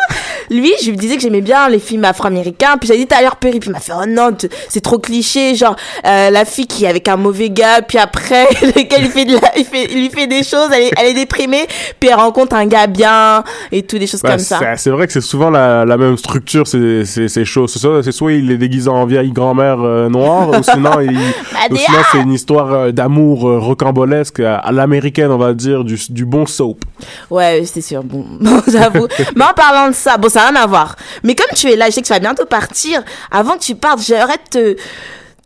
lui, 0.50 0.72
je 0.82 0.90
lui 0.92 0.98
disais 0.98 1.16
que 1.16 1.22
j'aimais 1.22 1.42
bien 1.42 1.68
les 1.70 1.80
films 1.80 2.06
afro-américains. 2.06 2.78
Puis 2.80 2.88
j'ai 2.90 2.98
dit 2.98 3.08
Tyler 3.08 3.30
Perry, 3.40 3.60
puis 3.60 3.70
il 3.70 3.74
m'a 3.74 3.80
fait 3.80 3.94
oh 3.96 4.06
non, 4.08 4.30
c'est 4.70 4.82
trop 4.82 5.00
cliché, 5.00 5.56
genre 5.56 5.76
euh, 6.06 6.30
la 6.30 6.46
fille 6.46 6.68
qui 6.68 6.86
est 6.86 6.88
avec 6.88 7.08
un 7.08 7.18
mauvais 7.18 7.50
gars, 7.50 7.82
puis 7.82 7.98
après 7.98 8.46
lequel 8.62 9.02
il 9.06 9.10
fait 9.12 9.26
de 9.26 9.34
la, 9.34 9.58
il 9.58 9.66
fait, 9.66 9.86
il 9.92 9.98
lui 10.00 10.10
fait 10.10 10.28
des 10.28 10.44
choses, 10.44 10.70
elle 10.74 10.84
est, 10.84 10.92
elle 10.98 11.08
est 11.08 11.14
déprimée, 11.14 11.66
puis 12.00 12.10
elle 12.10 12.16
rencontre 12.16 12.56
un 12.56 12.66
gars 12.66 12.88
bien 12.88 13.44
et 13.72 13.84
tout 13.84 13.98
des 13.98 14.08
choses 14.08 14.22
bah, 14.22 14.32
comme 14.32 14.40
ça. 14.40 14.60
c'est- 14.78 14.90
vrai 14.90 15.06
que 15.08 15.14
c'est 15.14 15.22
souvent 15.22 15.50
la, 15.50 15.86
la 15.86 15.98
même 15.98 16.18
structure, 16.18 16.66
ces, 16.68 17.04
ces, 17.06 17.28
ces 17.28 17.46
choses. 17.46 17.72
C'est 17.74 17.80
soit, 17.80 18.02
c'est 18.04 18.12
soit 18.12 18.32
il 18.34 18.50
est 18.52 18.58
déguisé 18.58 18.90
en 18.90 19.06
vieille 19.06 19.32
grand-mère 19.32 19.82
euh, 19.82 20.10
noire, 20.10 20.50
ou 20.50 20.64
sinon, 20.64 21.00
il, 21.12 21.17
ou 21.17 21.54
Madea! 21.54 21.86
sinon 21.86 22.00
c'est 22.12 22.22
une 22.22 22.34
histoire 22.34 22.74
euh, 22.74 22.91
d'amour 22.91 23.48
euh, 23.48 23.60
rocambolesque 23.60 24.39
à, 24.39 24.58
à 24.58 24.72
l'américaine, 24.72 25.32
on 25.32 25.38
va 25.38 25.54
dire, 25.54 25.84
du, 25.84 26.00
du 26.10 26.26
bon 26.26 26.46
soap. 26.46 26.84
Ouais, 27.30 27.63
c'est 27.65 27.82
sûr. 27.82 28.04
Bon, 28.04 28.26
bon, 28.39 28.62
j'avoue. 28.67 29.08
Mais 29.36 29.46
en 29.46 29.54
parlant 29.54 29.89
de 29.89 29.96
ça, 29.96 30.17
bon, 30.17 30.30
ça 30.30 30.41
n'a 30.41 30.48
rien 30.50 30.63
à 30.63 30.67
voir. 30.67 30.96
Mais 31.24 31.36
comme 31.36 31.56
tu 31.56 31.67
es 31.67 31.76
là, 31.76 31.88
je 31.88 31.91
sais 31.91 32.02
que 32.02 32.08
tu 32.08 32.13
vas 32.13 32.20
bientôt 32.20 32.46
partir. 32.46 33.04
Avant 33.32 33.54
que 33.54 33.63
tu 33.63 33.76
partes, 33.76 34.02
j'aimerais 34.02 34.38
te 34.50 34.76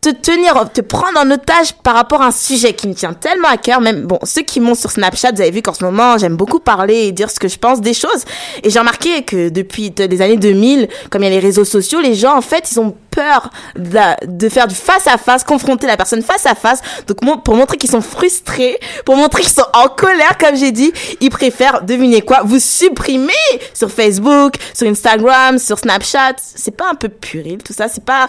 te 0.01 0.09
tenir, 0.09 0.67
te 0.73 0.81
prendre 0.81 1.19
en 1.19 1.29
otage 1.29 1.73
par 1.83 1.93
rapport 1.93 2.23
à 2.23 2.27
un 2.27 2.31
sujet 2.31 2.73
qui 2.73 2.87
me 2.87 2.95
tient 2.95 3.13
tellement 3.13 3.49
à 3.49 3.57
cœur. 3.57 3.81
Même, 3.81 4.07
bon, 4.07 4.17
ceux 4.23 4.41
qui 4.41 4.59
m'ont 4.59 4.73
sur 4.73 4.89
Snapchat, 4.89 5.33
vous 5.33 5.41
avez 5.41 5.51
vu 5.51 5.61
qu'en 5.61 5.75
ce 5.75 5.83
moment, 5.83 6.17
j'aime 6.17 6.35
beaucoup 6.35 6.59
parler 6.59 6.95
et 6.95 7.11
dire 7.11 7.29
ce 7.29 7.39
que 7.39 7.47
je 7.47 7.59
pense 7.59 7.81
des 7.81 7.93
choses. 7.93 8.25
Et 8.63 8.71
j'ai 8.71 8.79
remarqué 8.79 9.21
que 9.21 9.49
depuis 9.49 9.93
les 9.95 10.21
années 10.23 10.37
2000, 10.37 10.89
comme 11.11 11.21
il 11.21 11.25
y 11.25 11.27
a 11.27 11.31
les 11.31 11.39
réseaux 11.39 11.65
sociaux, 11.65 11.99
les 11.99 12.15
gens, 12.15 12.35
en 12.35 12.41
fait, 12.41 12.71
ils 12.71 12.79
ont 12.79 12.95
peur 13.11 13.51
de, 13.75 14.49
faire 14.49 14.67
du 14.67 14.73
face 14.73 15.05
à 15.05 15.19
face, 15.19 15.43
confronter 15.43 15.85
la 15.85 15.97
personne 15.97 16.23
face 16.23 16.47
à 16.47 16.55
face. 16.55 16.81
Donc, 17.05 17.43
pour 17.43 17.55
montrer 17.55 17.77
qu'ils 17.77 17.91
sont 17.91 18.01
frustrés, 18.01 18.79
pour 19.05 19.17
montrer 19.17 19.43
qu'ils 19.43 19.51
sont 19.51 19.67
en 19.73 19.87
colère, 19.87 20.35
comme 20.39 20.55
j'ai 20.55 20.71
dit, 20.71 20.91
ils 21.19 21.29
préfèrent, 21.29 21.83
devinez 21.83 22.23
quoi, 22.23 22.41
vous 22.43 22.59
supprimer 22.59 23.33
sur 23.75 23.91
Facebook, 23.91 24.55
sur 24.73 24.87
Instagram, 24.87 25.59
sur 25.59 25.77
Snapchat. 25.77 26.37
C'est 26.37 26.75
pas 26.75 26.89
un 26.89 26.95
peu 26.95 27.09
puril, 27.09 27.59
tout 27.59 27.73
ça? 27.73 27.87
C'est 27.87 28.03
pas, 28.03 28.27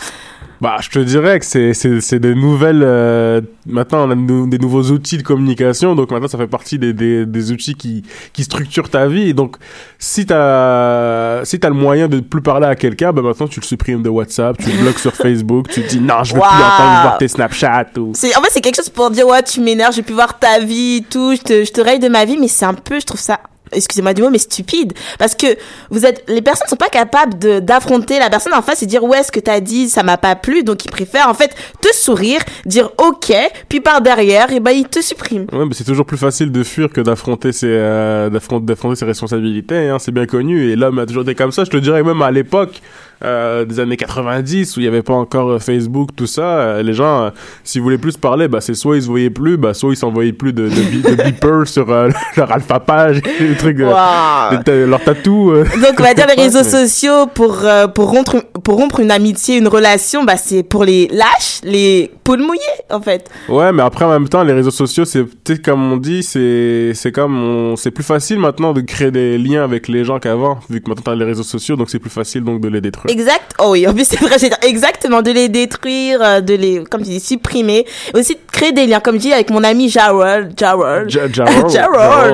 Bah, 0.63 0.77
je 0.81 0.91
te 0.91 1.01
dirais 1.01 1.41
que 1.41 1.45
c'est 1.45 1.75
c'est 1.75 2.01
c'est 2.01 2.21
des 2.21 2.37
nouvelles. 2.37 2.83
euh, 2.85 3.41
maintenant, 3.67 4.07
on 4.07 4.11
a 4.13 4.15
de 4.15 4.49
des 4.49 4.59
nouveaux 4.59 4.85
outils 4.93 5.19
de 5.19 5.25
communication, 5.25 5.97
donc 5.97 6.13
maintenant 6.13 6.29
ça 6.29 6.39
fait 6.39 6.47
partie 6.47 6.79
des 6.79 6.93
des, 6.93 7.27
des 7.27 7.51
outils 7.51 7.75
qui 7.75 8.05
qui 8.33 8.45
structurent 8.45 8.89
ta 8.89 9.09
vie. 9.09 9.31
Et 9.31 9.35
donc, 9.35 9.57
si 9.99 10.25
t'as 10.25 11.45
si 11.45 11.59
t'as 11.59 11.69
le 11.69 11.75
moyen 11.75 12.07
de 12.07 12.21
plus 12.21 12.43
parler 12.43 12.67
à 12.69 12.77
quelqu'un, 12.77 13.13
ben 13.13 13.23
maintenant 13.23 13.49
tu 13.49 13.59
le 13.59 13.65
supprimes 13.67 14.03
de 14.05 14.09
WhatsApp, 14.09 14.57
tu 14.57 14.71
le 14.71 14.79
bloques 14.83 15.01
sur 15.01 15.13
Facebook, 15.25 15.69
tu 15.69 15.81
dis 15.83 15.99
non, 16.01 16.23
je 16.23 16.33
veux 16.35 16.41
plus 16.41 16.49
Wow. 16.49 16.65
entendre 16.65 17.01
voir 17.03 17.19
tes 17.19 17.27
Snapchat 17.27 17.87
ou. 17.99 18.11
En 18.11 18.15
fait, 18.15 18.49
c'est 18.51 18.61
quelque 18.61 18.77
chose 18.77 18.89
pour 18.89 19.11
dire, 19.11 19.27
ouais, 19.27 19.43
tu 19.43 19.61
m'énerves, 19.61 19.95
j'ai 19.95 20.03
pu 20.03 20.13
voir 20.13 20.39
ta 20.39 20.61
vie, 20.61 21.05
tout, 21.11 21.35
je 21.35 21.43
te, 21.43 21.65
je 21.65 21.73
te 21.73 21.81
raye 21.81 21.99
de 21.99 22.07
ma 22.09 22.25
vie, 22.25 22.37
mais 22.39 22.47
c'est 22.47 22.67
un 22.67 22.75
peu, 22.75 23.01
je 23.01 23.07
trouve 23.07 23.21
ça, 23.21 23.41
excusez-moi 23.73 24.15
du 24.15 24.23
mot, 24.23 24.31
mais 24.31 24.39
stupide. 24.39 24.93
Parce 25.19 25.35
que 25.35 25.47
vous 25.91 26.07
êtes, 26.07 26.25
les 26.29 26.43
personnes 26.43 26.69
sont 26.69 26.77
pas 26.77 26.89
capables 26.89 27.39
de, 27.39 27.61
d'affronter 27.61 28.19
la 28.19 28.31
personne 28.31 28.55
en 28.55 28.63
face 28.63 28.83
et 28.83 28.87
dire, 28.87 29.05
ouais, 29.05 29.23
ce 29.23 29.33
que 29.33 29.41
t'as 29.41 29.61
dit, 29.61 29.89
ça 29.89 30.03
m'a 30.03 30.17
pas 30.17 30.37
plu, 30.37 30.63
donc 30.63 30.85
ils 30.85 30.91
préfèrent, 30.91 31.29
en 31.29 31.35
fait, 31.35 31.55
te 31.81 31.95
sourire, 31.95 32.41
dire, 32.67 32.91
ok, 32.99 33.33
puis 33.69 33.81
par 33.81 34.01
derrière, 34.01 34.53
et 34.53 34.61
ben, 34.61 34.73
ils 34.73 34.89
te 34.89 35.01
suppriment. 35.01 35.47
Ouais, 35.53 35.67
mais 35.67 35.75
c'est 35.75 35.85
toujours 35.85 36.07
plus 36.07 36.17
facile 36.17 36.53
de 36.53 36.63
fuir 36.63 36.89
que 36.91 37.01
d'affronter 37.01 37.53
ses 37.53 37.69
euh, 37.69 38.31
d'affronter 38.31 38.97
ses 38.97 39.05
responsabilités. 39.05 39.89
Hein, 39.89 39.99
c'est 39.99 40.13
bien 40.13 40.27
connu. 40.27 40.71
Et 40.71 40.77
l'homme 40.77 40.99
a 40.99 41.07
toujours 41.07 41.23
été 41.23 41.35
comme 41.35 41.53
ça. 41.53 41.65
Je 41.65 41.71
te 41.71 41.77
dirais 41.77 42.03
même 42.03 42.23
à 42.23 42.31
l'époque 42.31 42.81
euh, 43.25 43.65
des 43.65 43.81
années 43.81 43.97
90 43.97 44.77
où 44.77 44.81
il 44.81 44.85
y 44.85 44.89
avait 44.89 45.03
pas 45.03 45.15
encore 45.15 45.51
euh, 45.53 45.59
Facebook, 45.59 46.11
tout 46.17 46.27
ça. 46.27 46.43
euh, 46.43 46.83
les 46.83 46.93
gens, 46.95 47.31
s'ils 47.65 47.83
voulaient 47.83 47.99
plus 47.99 48.17
parler, 48.17 48.49
bah 48.49 48.61
c'est 48.61 48.75
soit 48.75 48.97
ils 48.97 49.03
se 49.03 49.07
voyaient 49.09 49.31
plus, 49.31 49.57
bah 49.57 49.75
soit 49.75 49.91
ils 49.93 49.97
s'envoyaient 49.97 50.33
plus 50.33 50.53
de, 50.53 50.69
de, 50.69 51.17
de 51.17 51.23
beepers 51.23 51.67
sur 51.67 51.87
leur 52.37 52.53
alphapage, 52.53 53.21
des 53.41 53.57
trucs, 53.57 53.81
euh, 53.81 53.93
Wow. 53.93 54.63
ta- 54.65 54.73
leur 54.87 55.03
tatou. 55.05 55.51
euh. 55.53 55.65
Donc, 55.65 55.95
on 55.99 56.03
va 56.03 56.15
dire 56.15 56.27
les 56.35 56.43
réseaux 56.43 56.63
sociaux 56.65 57.27
pour, 57.33 57.59
euh, 57.65 57.87
pour 57.89 58.11
rompre, 58.11 58.37
pour 58.65 58.77
rompre 58.77 59.01
une 59.01 59.11
amitié, 59.11 59.59
une 59.59 59.69
relation, 59.69 60.25
bah, 60.25 60.37
c'est 60.37 60.63
pour 60.63 60.85
les 60.85 61.09
lâches, 61.09 61.61
les 61.65 62.11
poules 62.25 62.41
mouillées, 62.43 62.61
en 62.91 63.01
fait. 63.01 63.29
Ouais, 63.49 63.73
mais 63.73 63.83
après 63.83 64.05
en 64.05 64.11
même 64.11 64.29
temps, 64.29 64.43
les 64.43 64.53
réseaux 64.53 64.71
sociaux, 64.71 65.05
c'est 65.05 65.25
peut-être 65.25 65.63
comme 65.65 65.93
on 65.93 65.97
dit, 65.97 66.23
c'est 66.23 66.93
c'est 66.95 67.13
comme 67.13 67.75
c'est 67.77 67.91
plus 67.91 68.05
facile 68.05 68.39
maintenant 68.39 68.73
de 68.73 68.81
créer 68.81 69.11
des 69.11 69.39
liens 69.39 69.65
avec 69.65 69.89
les 69.89 70.05
gens 70.05 70.19
qu'avant, 70.19 70.59
vu 70.71 70.81
que 70.81 70.89
maintenant 70.89 71.03
t'as 71.05 71.15
les 71.15 71.25
réseaux 71.25 71.43
sociaux, 71.43 71.77
donc 71.77 71.91
c'est 71.91 71.99
plus 71.99 72.11
facile 72.11 72.43
donc 72.45 72.61
de 72.61 72.69
les 72.69 72.81
détruire. 72.81 73.12
Exact. 73.13 73.53
Oh 73.59 73.71
oui, 73.73 73.87
en 73.89 73.93
plus 73.93 74.05
c'est 74.07 74.19
vrai, 74.21 74.37
j'ai 74.41 74.49
dit 74.49 74.55
exactement 74.63 75.21
de 75.23 75.31
les 75.31 75.49
détruire, 75.49 76.19
euh, 76.23 76.41
de 76.41 76.55
les, 76.55 76.83
comme 76.91 77.03
tu 77.03 77.11
dis, 77.11 77.21
supprimer, 77.21 77.85
Et 78.15 78.19
aussi 78.19 78.35
de 78.35 78.41
créer 78.51 78.73
des 78.73 78.87
liens, 78.87 79.01
comme 79.01 79.17
je 79.17 79.21
dis 79.21 79.33
avec 79.33 79.51
mon 79.51 79.63
ami 79.65 79.89
Jarrell, 79.91 80.51
Jarrell, 80.57 81.09
Ja- 81.11 81.29
Jarrell. 81.33 81.69
Jarrell, 81.69 81.71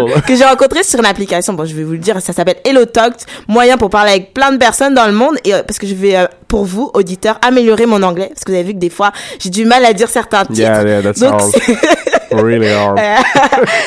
Jarrell. 0.07 0.23
que 0.23 0.37
j'ai 0.37 0.45
rencontré 0.45 0.83
sur 0.85 0.99
une 1.01 1.07
application. 1.07 1.53
Bon, 1.55 1.65
je 1.65 1.75
vais 1.75 1.83
vous 1.83 1.93
le 1.93 1.99
dire, 1.99 2.21
ça 2.21 2.33
s'appelle 2.33 2.59
HelloTalk, 2.65 3.15
moyen 3.49 3.77
pour 3.77 3.91
parler 3.91 4.13
avec 4.13 4.33
plein 4.35 4.53
de 4.53 4.57
personnes 4.59 4.95
dans 4.95 5.07
le 5.07 5.13
monde 5.13 5.37
et 5.45 5.53
euh, 5.55 5.63
parce 5.65 5.79
que 5.79 5.87
je 5.87 5.95
vais 5.95 6.17
euh, 6.17 6.27
pour 6.49 6.65
vous 6.65 6.91
auditeurs 6.95 7.39
améliorer 7.47 7.87
mon 7.87 8.03
anglais 8.03 8.29
parce 8.33 8.45
que 8.45 8.51
vous 8.53 8.57
avez 8.59 8.67
vu 8.67 8.73
que 8.75 8.79
des 8.79 8.91
fois 8.91 9.13
j'ai 9.39 9.51
du 9.51 9.65
mal 9.65 9.85
à 9.85 9.93
dire 9.93 10.09
certains 10.09 10.45
titres. 10.47 10.59
Yeah, 10.61 10.83
yeah, 10.85 11.03
that's 11.03 11.21
Donc, 11.21 11.41
really 12.33 12.69
hard. 12.73 12.99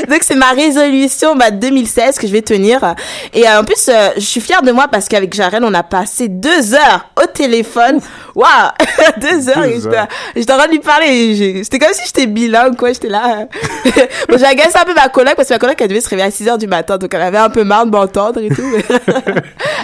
donc 0.10 0.20
c'est 0.24 0.36
ma 0.36 0.52
résolution 0.52 1.36
bah, 1.36 1.52
2016 1.52 2.18
que 2.20 2.28
je 2.28 2.32
vais 2.32 2.42
tenir. 2.42 2.96
Et 3.34 3.48
euh, 3.48 3.60
en 3.60 3.64
plus, 3.64 3.88
euh, 3.90 4.10
je 4.16 4.22
suis 4.22 4.42
fière 4.42 4.62
de 4.62 4.72
moi 4.72 4.88
parce 4.92 5.08
qu'avec 5.08 5.34
Jarel, 5.34 5.64
on 5.64 5.74
a 5.74 5.84
passé 5.84 6.28
deux 6.28 6.74
heures 6.74 7.08
au 7.22 7.26
téléphone. 7.28 8.00
Waouh 8.36 8.48
Deux 9.22 9.50
heures. 9.50 9.64
Deux 9.64 9.82
J'étais 9.82 9.96
heures. 9.98 10.08
j'étais 10.36 10.54
en 10.54 10.58
train 10.58 10.68
de 10.68 10.72
lui 10.72 10.80
parler. 10.80 11.64
C'était 11.64 11.80
comme 11.80 11.94
si 11.94 12.02
j'étais 12.06 12.28
bilingue, 12.28 12.76
quoi. 12.78 12.94
J'étais 12.94 13.10
là. 13.10 13.48
bon, 14.30 14.38
j'ai 14.38 14.46
agacé 14.46 14.78
un 14.80 14.86
peu 14.86 14.94
ma 14.94 15.10
coloc 15.10 15.36
parce 15.36 15.48
que 15.50 15.54
ma 15.54 15.60
coloc, 15.60 15.76
elle 15.80 15.88
devait 15.90 16.02
se 16.02 16.10
réveiller 16.10 16.28
à 16.28 16.32
6 16.32 16.48
heures 16.50 16.58
du 16.58 16.68
matin. 16.68 16.98
Donc 16.98 17.14
elle 17.14 17.22
avait 17.22 17.38
un 17.38 17.50
peu 17.50 17.64
marre 17.64 17.86
de 17.86 17.92
m'entendre 17.92 18.40
et 18.40 18.50
tout. 18.50 18.62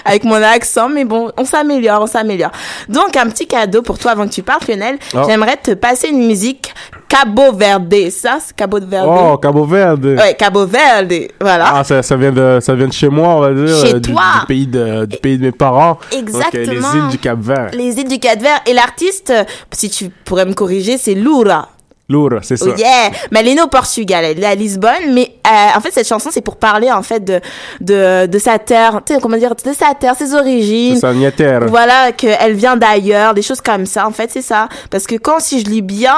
avec 0.06 0.24
mon 0.24 0.42
accent. 0.42 0.90
Mais 0.90 1.06
bon, 1.06 1.32
on 1.38 1.46
s'améliore, 1.46 2.02
on 2.04 2.08
s'améliore. 2.08 2.52
Donc, 2.90 3.16
un 3.18 3.30
petit 3.30 3.48
cadeau 3.48 3.82
pour 3.82 3.98
toi 3.98 4.12
avant 4.12 4.28
que 4.28 4.34
tu 4.34 4.44
partes, 4.44 4.68
Lionel. 4.68 4.98
Oh. 5.14 5.20
J'aimerais 5.28 5.58
te 5.58 5.72
passer 5.72 6.10
une 6.10 6.26
musique 6.26 6.74
Cabo 7.08 7.54
Verde. 7.54 8.10
Ça, 8.10 8.38
c'est 8.46 8.56
Cabo 8.56 8.80
Verde. 8.80 9.10
Oh, 9.10 9.38
Cabo 9.38 9.66
Verde. 9.66 10.16
Ouais, 10.18 10.36
Cabo 10.36 10.66
Verde, 10.66 11.14
voilà. 11.40 11.74
Ah, 11.76 11.84
ça, 11.84 12.04
ça 12.04 12.16
vient 12.16 12.32
de, 12.32 12.60
ça 12.62 12.76
vient 12.76 12.88
de 12.88 12.94
chez 12.94 13.10
moi, 13.10 13.30
on 13.30 13.40
va 13.40 13.54
dire. 13.54 13.86
Chez 13.86 13.96
euh, 13.96 14.00
du, 14.00 14.12
toi. 14.12 14.24
Du 14.42 14.46
pays 14.48 14.68
de, 14.68 15.06
du 15.06 15.18
pays 15.18 15.38
de 15.38 15.44
mes 15.44 15.52
parents. 15.52 15.98
Exactement. 16.12 16.66
Donc, 16.66 16.94
les 16.94 17.00
îles 17.00 17.08
du 17.10 17.18
Cap 17.18 17.40
Vert. 17.40 17.70
Les 17.74 18.00
îles 18.00 18.08
du 18.08 18.20
Cap-Vert. 18.20 18.62
Et 18.66 18.74
l'artiste, 18.74 19.34
si 19.72 19.90
tu 19.90 20.10
pourrais 20.26 20.46
me 20.46 20.54
corriger, 20.54 20.98
c'est 20.98 21.16
Loura. 21.16 21.70
Lourd, 22.10 22.40
c'est 22.42 22.56
ça. 22.56 22.68
Oh 22.70 22.78
yeah! 22.78 23.12
Mais 23.32 23.42
elle 23.42 23.50
est 23.50 23.56
née 23.56 23.62
au 23.62 23.68
Portugal, 23.68 24.24
elle 24.24 24.42
est 24.42 24.46
à 24.46 24.56
Lisbonne, 24.56 25.14
mais 25.14 25.30
euh, 25.46 25.78
en 25.78 25.82
fait 25.82 25.92
cette 25.92 26.08
chanson 26.08 26.30
c'est 26.32 26.42
pour 26.42 26.56
parler 26.56 26.90
en 26.90 27.04
fait 27.04 27.24
de 27.24 27.42
de, 27.82 28.28
de 28.28 28.40
sa 28.40 28.60
terre, 28.60 29.02
tu 29.06 29.14
sais 29.14 29.20
comment 29.20 29.38
dire, 29.38 29.54
de 29.56 29.74
sa 29.74 29.94
terre, 29.94 30.16
ses 30.16 30.34
origines. 30.34 30.96
C'est 30.96 31.02
ça, 31.02 31.14
Niater. 31.14 31.66
Voilà, 31.68 32.14
qu'elle 32.14 32.54
vient 32.54 32.78
d'ailleurs, 32.78 33.34
des 33.34 33.42
choses 33.42 33.62
comme 33.62 33.86
ça. 33.86 34.08
En 34.08 34.12
fait, 34.12 34.32
c'est 34.32 34.42
ça. 34.42 34.70
Parce 34.90 35.06
que 35.06 35.16
quand, 35.16 35.40
si 35.40 35.60
je 35.60 35.66
lis 35.66 35.82
bien, 35.82 36.16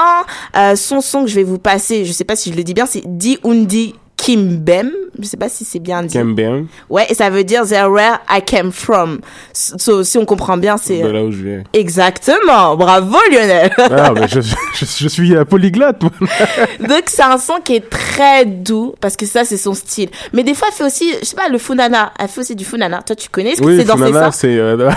euh, 0.56 0.76
son 0.76 1.00
son 1.00 1.24
que 1.24 1.30
je 1.30 1.34
vais 1.34 1.42
vous 1.42 1.58
passer, 1.58 2.04
je 2.04 2.12
sais 2.12 2.24
pas 2.24 2.36
si 2.36 2.52
je 2.52 2.56
le 2.56 2.62
dis 2.62 2.74
bien, 2.74 2.86
c'est 2.86 3.02
Di 3.04 3.38
Undi 3.44 3.94
Kimbem. 4.24 4.90
Je 5.18 5.26
sais 5.26 5.36
pas 5.36 5.48
si 5.48 5.64
c'est 5.64 5.78
bien 5.78 6.02
dit. 6.02 6.12
Kembem, 6.12 6.66
Ouais, 6.88 7.06
et 7.08 7.14
ça 7.14 7.30
veut 7.30 7.42
dire 7.44 7.66
There 7.66 7.90
where 7.90 8.20
I 8.28 8.42
came 8.44 8.70
from. 8.70 9.20
So, 9.52 10.04
si 10.04 10.18
on 10.18 10.24
comprend 10.24 10.56
bien, 10.56 10.76
c'est... 10.76 11.00
de 11.02 11.08
là 11.08 11.24
où 11.24 11.32
je 11.32 11.42
viens. 11.42 11.62
Exactement. 11.72 12.76
Bravo, 12.76 13.16
Lionel. 13.30 13.70
Ah, 13.78 14.12
mais 14.14 14.28
je, 14.28 14.40
je, 14.40 14.54
je 14.84 15.08
suis 15.08 15.34
polyglotte. 15.48 16.00
Donc 16.80 17.02
c'est 17.06 17.22
un 17.22 17.38
son 17.38 17.60
qui 17.64 17.76
est 17.76 17.88
très 17.88 18.44
doux 18.44 18.94
parce 19.00 19.16
que 19.16 19.26
ça 19.26 19.44
c'est 19.44 19.56
son 19.56 19.74
style. 19.74 20.10
Mais 20.32 20.42
des 20.44 20.54
fois 20.54 20.68
elle 20.70 20.74
fait 20.74 20.84
aussi, 20.84 21.12
je 21.20 21.24
sais 21.24 21.36
pas, 21.36 21.48
le 21.48 21.58
funana. 21.58 22.12
Elle 22.18 22.28
fait 22.28 22.40
aussi 22.40 22.54
du 22.56 22.64
funana. 22.64 23.02
Toi 23.02 23.16
tu 23.16 23.28
connais 23.30 23.56
ce 23.56 23.62
que 23.62 23.66
Oui, 23.66 23.76
c'est 23.78 23.84
danser 23.84 24.12
ça 24.12 24.30
c'est... 24.32 24.56
euh, 24.58 24.90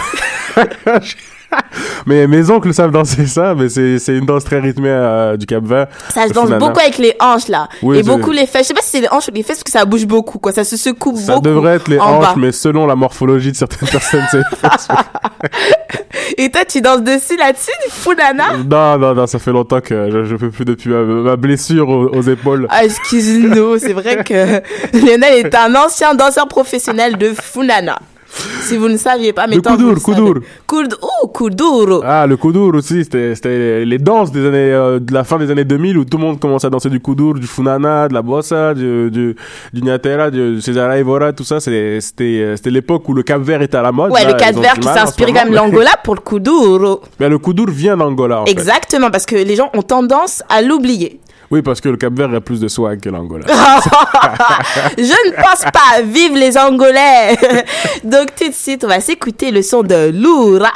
mais 2.06 2.28
mes 2.28 2.50
oncles 2.50 2.74
savent 2.74 2.92
danser 2.92 3.26
ça, 3.28 3.56
mais 3.56 3.70
c'est 3.70 4.00
c'est 4.00 4.16
une 4.18 4.26
danse 4.26 4.44
très 4.44 4.60
rythmée 4.60 4.90
euh, 4.90 5.38
du 5.38 5.46
Cap 5.46 5.64
Vert. 5.64 5.88
Ça 6.14 6.28
se 6.28 6.34
danse 6.34 6.50
beaucoup 6.52 6.80
avec 6.80 6.98
les 6.98 7.16
hanches 7.20 7.48
là. 7.48 7.68
Oui, 7.82 7.98
et 8.00 8.04
beaucoup 8.04 8.32
les 8.32 8.46
fesses. 8.46 8.64
Je 8.64 8.68
sais 8.70 8.74
pas 8.74 8.82
si 8.82 8.90
c'est 8.90 9.02
les 9.02 9.10
hanches 9.12 9.28
ou 9.28 9.32
les 9.34 9.44
fesses 9.44 9.58
parce 9.58 9.64
que 9.64 9.72
ça 9.72 9.86
bouge 9.86 10.06
beaucoup 10.06 10.40
quoi. 10.40 10.52
Ça 10.52 10.64
se 10.64 10.78
secoue 10.78 11.16
Ça 11.18 11.34
beaucoup. 11.36 11.46
devrait 11.48 11.76
être 11.76 11.88
les 11.88 12.00
hanches, 12.00 12.22
bas. 12.26 12.36
mais 12.38 12.52
selon 12.52 12.86
la 12.86 12.96
morphologie 12.96 13.52
de 13.52 13.58
certaines 13.58 13.90
personnes, 13.92 14.26
c'est 14.32 14.42
Et 16.38 16.50
toi 16.50 16.62
tu 16.66 16.82
danses 16.82 17.02
dessus 17.04 17.38
là-dessus 17.38 17.72
du 17.86 17.92
Funana 17.92 18.58
Non, 18.70 18.98
non, 18.98 19.14
non, 19.14 19.28
ça 19.28 19.40
fait 19.40 19.52
longtemps 19.52 19.82
que 19.82 20.10
je, 20.12 20.24
je 20.26 20.36
peux 20.36 20.50
plus 20.50 20.66
depuis 20.66 20.90
ma, 20.90 21.02
ma 21.04 21.36
blessure 21.36 21.90
aux, 21.90 22.08
aux 22.08 22.22
épaules. 22.22 22.68
Ah, 22.70 22.86
excuse-nous, 22.86 23.78
c'est 23.80 23.94
vrai 23.94 24.24
que 24.24 24.62
Lionel 24.98 25.46
est 25.46 25.56
un 25.56 25.74
ancien 25.76 26.14
danseur 26.16 26.48
professionnel 26.48 27.18
de 27.18 27.34
Funana. 27.40 28.00
Si 28.64 28.78
vous 28.78 28.88
ne 28.90 28.98
saviez 28.98 29.34
pas, 29.34 29.46
mais 29.48 29.56
Le 29.58 29.62
tant 29.62 29.76
que 29.76 29.82
vous 29.82 29.94
koudour, 30.00 30.34
le 30.36 30.42
koudour. 30.66 30.88
savez. 30.88 30.96
Oh, 31.02 31.28
Kuduro. 31.28 32.02
Ah, 32.04 32.26
le 32.26 32.38
koudour 32.38 32.74
aussi, 32.76 33.04
c'était 33.04 33.86
les 33.86 33.98
danses 33.98 34.32
des 34.32 34.46
années, 34.48 34.74
euh, 34.74 35.00
de 35.00 35.14
la 35.14 35.24
fin 35.24 35.38
des 35.38 35.52
années 35.52 35.64
2000 35.66 35.98
où 35.98 36.06
tout 36.06 36.18
le 36.18 36.24
monde 36.24 36.40
commençait 36.40 36.68
à 36.68 36.70
danser 36.70 36.90
du 36.90 37.00
koudour, 37.00 37.36
du 37.36 37.46
funana, 37.48 38.08
de 38.08 38.14
la 38.14 38.22
bossa, 38.22 38.74
du, 38.74 39.12
du, 39.12 39.36
du 39.74 39.82
nyatera, 39.82 40.32
du 40.32 40.62
Cesara 40.62 40.98
Evora, 40.98 41.34
tout 41.34 41.44
ça. 41.44 41.60
C'était 41.60 42.02
euh, 42.24 42.56
c'était 42.56 42.70
l'époque 42.72 43.08
où 43.10 43.14
le 43.14 43.24
Cap 43.24 43.42
Vert 43.42 43.62
était 43.62 43.78
à 43.78 43.82
la 43.82 43.92
mode. 43.92 44.12
Ouais, 44.12 44.24
Là, 44.24 44.32
le 44.32 44.38
Cap 44.38 44.56
Vert 44.56 44.74
du 44.76 44.80
qui 44.82 44.88
s'inspire 44.88 45.28
quand 45.28 45.34
même 45.34 45.54
l'Angola 45.54 45.92
pour 46.04 46.16
le 46.16 46.22
Kuduro. 46.22 47.02
Mais 47.20 47.30
le 47.30 47.38
koudour 47.38 47.68
vient 47.70 47.98
d'Angola, 47.98 48.44
fait. 48.46 48.52
Exactement, 48.52 49.12
parce 49.12 49.26
que 49.26 49.36
les 49.36 49.56
gens 49.56 49.70
ont 49.74 49.82
tendance 49.84 50.42
à 50.50 50.62
l'oublier. 50.62 51.20
Oui, 51.54 51.62
parce 51.62 51.80
que 51.80 51.90
le 51.90 51.98
Cap 51.98 52.12
Vert 52.14 52.34
a 52.34 52.42
plus 52.42 52.60
de 52.60 52.68
swag 52.68 53.00
que 53.00 53.10
l'Angola. 53.10 53.46
Je 54.98 55.04
ne 55.04 55.36
pense 55.36 55.62
pas. 55.72 56.02
Vive 56.04 56.36
les 56.36 56.58
Angolais. 56.58 57.38
Donc 58.04 58.34
tout 58.36 58.50
de 58.50 58.54
suite, 58.56 58.84
on 58.84 58.88
va 58.88 59.00
s'écouter 59.00 59.52
le 59.52 59.62
son 59.62 59.84
de 59.84 60.10
Loura. 60.10 60.72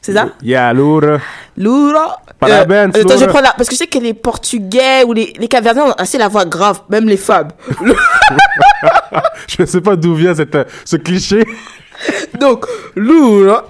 C'est 0.00 0.12
ça? 0.12 0.28
Yeah, 0.40 0.72
lourd. 0.72 1.18
Loura. 1.56 2.20
Parabéns, 2.38 2.90
attends, 2.90 3.08
je 3.08 3.14
Loura. 3.14 3.26
prendre 3.26 3.42
la... 3.42 3.54
Parce 3.56 3.68
que 3.68 3.74
je 3.74 3.78
sais 3.78 3.88
que 3.88 3.98
les 3.98 4.14
Portugais 4.14 5.02
ou 5.02 5.14
les, 5.14 5.32
les 5.36 5.48
Capverdiens 5.48 5.86
ont 5.86 5.94
assez 5.98 6.16
la 6.16 6.28
voix 6.28 6.44
grave, 6.44 6.82
même 6.88 7.08
les 7.08 7.16
femmes. 7.16 7.48
Je 9.48 9.64
sais 9.66 9.80
pas 9.80 9.96
d'où 9.96 10.14
vient 10.14 10.34
cette, 10.36 10.54
euh, 10.54 10.64
ce 10.84 10.94
cliché. 10.94 11.44
Donc, 12.38 12.66
Loura. 12.94 13.64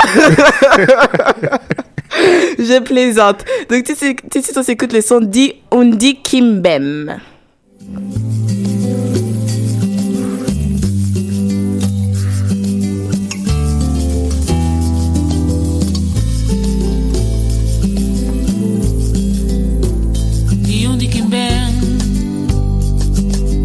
je 2.59 2.81
plaisante. 2.81 3.45
Donc 3.69 3.85
tout 3.85 3.93
de 3.93 3.99
suite, 3.99 4.57
on 4.57 4.63
s'écoute 4.63 4.93
le 4.93 5.01
son 5.01 5.21
Di 5.21 5.55
Undi 5.71 6.17
Kimbem. 6.17 7.21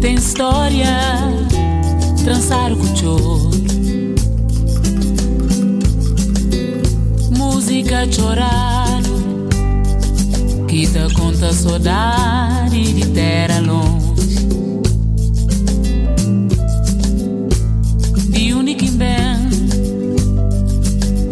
Tem 0.06 0.14
história, 0.14 0.86
trançar 2.22 2.70
o 2.70 2.76
cuchor. 2.76 3.65
Música 7.56 8.06
chorando, 8.12 9.48
que 10.68 10.86
te 10.86 11.14
conta 11.14 11.54
saudade 11.54 12.92
de 12.92 13.06
terra 13.12 13.60
longe. 13.60 14.46
De 18.28 18.74
quem 18.74 18.90
bem 18.90 19.48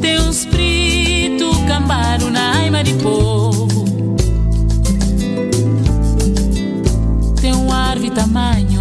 tem 0.01 0.18
um 0.18 0.31
espírito 0.31 1.51
cambado 1.68 2.31
na 2.31 2.59
alma 2.59 2.83
de 2.83 2.95
povo. 2.95 3.68
tem 7.39 7.55
um 7.55 7.70
ar 7.70 7.99
tamanho 8.11 8.74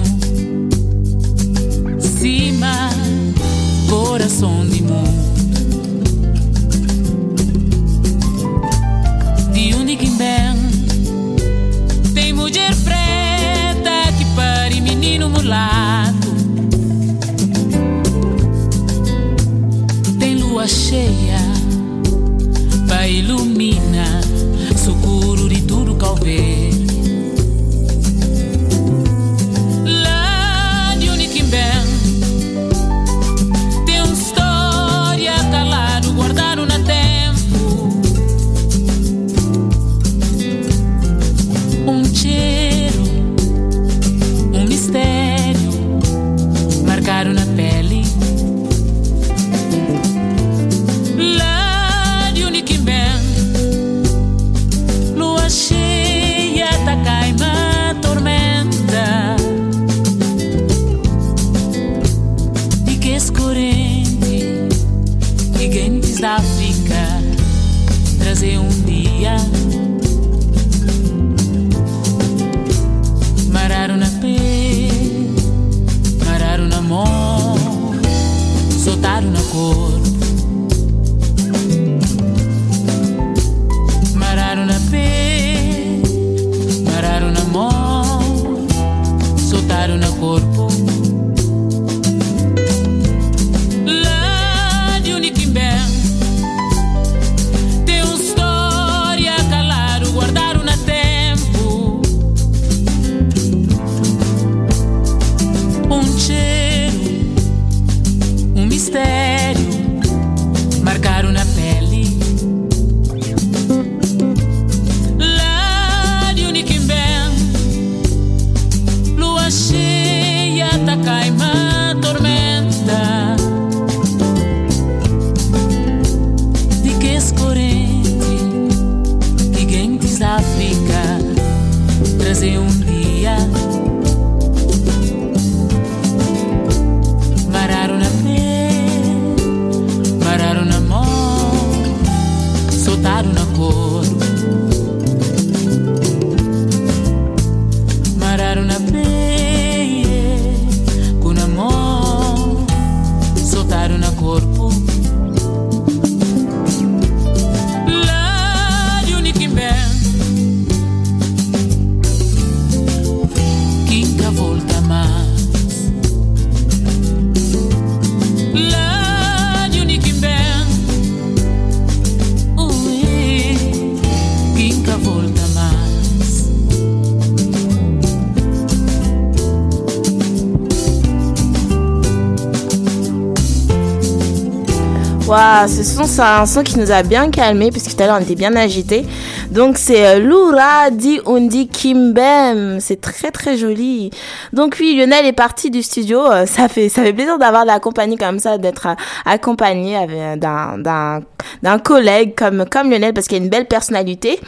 c'est 186.06 186.22
un 186.22 186.46
son 186.46 186.64
qui 186.64 186.80
nous 186.80 186.92
a 186.92 187.04
bien 187.04 187.30
calmé, 187.30 187.70
puisque 187.72 187.96
tout 187.96 188.04
à 188.04 188.08
l'heure 188.08 188.18
on 188.20 188.24
était 188.24 188.36
bien 188.36 188.56
agité. 188.56 189.06
Donc 189.52 189.78
c'est 189.78 190.06
euh, 190.06 190.20
Lura 190.20 190.90
di 190.92 191.20
Undi 191.26 191.68
Kimbem. 191.68 192.80
C'est 192.80 193.00
très 193.00 193.32
très 193.32 193.58
joli. 193.58 194.12
Donc 194.52 194.78
oui, 194.80 194.96
Lionel 194.96 195.26
est 195.26 195.34
parti 195.34 195.70
du 195.70 195.82
studio. 195.82 196.20
Euh, 196.20 196.46
ça 196.46 196.68
fait, 196.68 196.90
ça 196.90 197.04
fait 197.04 197.14
plaisir 197.14 197.38
d'avoir 197.38 197.64
de 197.64 197.68
la 197.68 197.80
compagnie 197.80 198.18
comme 198.18 198.40
ça, 198.40 198.58
d'être 198.58 198.88
euh, 198.88 198.96
accompagné 199.26 200.38
d'un 200.38 201.80
collègue 201.84 202.36
comme, 202.36 202.66
comme 202.70 202.90
Lionel, 202.90 203.14
parce 203.14 203.28
qu'il 203.28 203.42
a 203.42 203.44
une 203.44 203.50
belle 203.50 203.68
personnalité. 203.68 204.40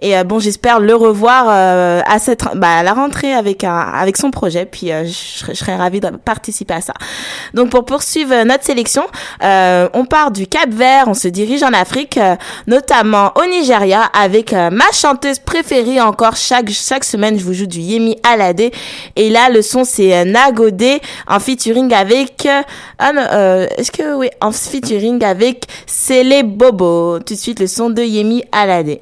Et 0.00 0.16
euh, 0.16 0.24
bon, 0.24 0.38
j'espère 0.38 0.80
le 0.80 0.94
revoir 0.94 1.46
euh, 1.48 2.00
à 2.06 2.18
cette 2.18 2.44
bah, 2.54 2.78
à 2.78 2.82
la 2.82 2.92
rentrée 2.92 3.32
avec 3.32 3.64
un, 3.64 3.76
avec 3.76 4.16
son 4.16 4.30
projet. 4.30 4.66
Puis 4.66 4.92
euh, 4.92 5.04
je, 5.04 5.46
je, 5.48 5.54
serais 5.54 5.76
ravie 5.76 6.00
de 6.00 6.08
participer 6.10 6.74
à 6.74 6.80
ça. 6.80 6.94
Donc 7.54 7.70
pour 7.70 7.84
poursuivre 7.84 8.44
notre 8.44 8.64
sélection, 8.64 9.04
on 9.42 10.04
part 10.08 10.30
du 10.30 10.46
Cap 10.46 10.70
Vert, 10.70 11.04
on 11.06 11.14
se 11.14 11.28
dirige 11.28 11.62
en 11.62 11.72
Afrique, 11.72 12.18
notamment 12.66 13.32
au 13.36 13.46
Nigeria, 13.46 14.02
avec 14.02 14.52
ma 14.52 14.90
chanteuse 14.92 15.38
préférée 15.38 16.00
encore 16.00 16.36
chaque 16.36 16.70
chaque 16.70 17.04
semaine. 17.04 17.38
Je 17.38 17.44
vous 17.44 17.54
joue 17.54 17.66
du 17.66 17.80
Yemi 17.80 18.16
Alade. 18.22 18.70
Et 19.16 19.30
là, 19.30 19.48
le 19.50 19.62
son 19.62 19.84
c'est 19.84 20.24
Nagodé 20.24 21.00
en 21.26 21.40
featuring 21.40 21.92
avec 21.92 22.48
ah 22.98 23.12
euh, 23.16 23.66
est-ce 23.76 23.92
que 23.92 24.14
oui 24.14 24.30
en 24.40 24.52
featuring 24.52 25.22
avec 25.24 25.66
Célé 25.86 26.42
Bobo. 26.42 27.18
Tout 27.20 27.34
de 27.34 27.38
suite 27.38 27.60
le 27.60 27.66
son 27.66 27.90
de 27.90 28.02
Yemi 28.02 28.44
Alade. 28.52 28.98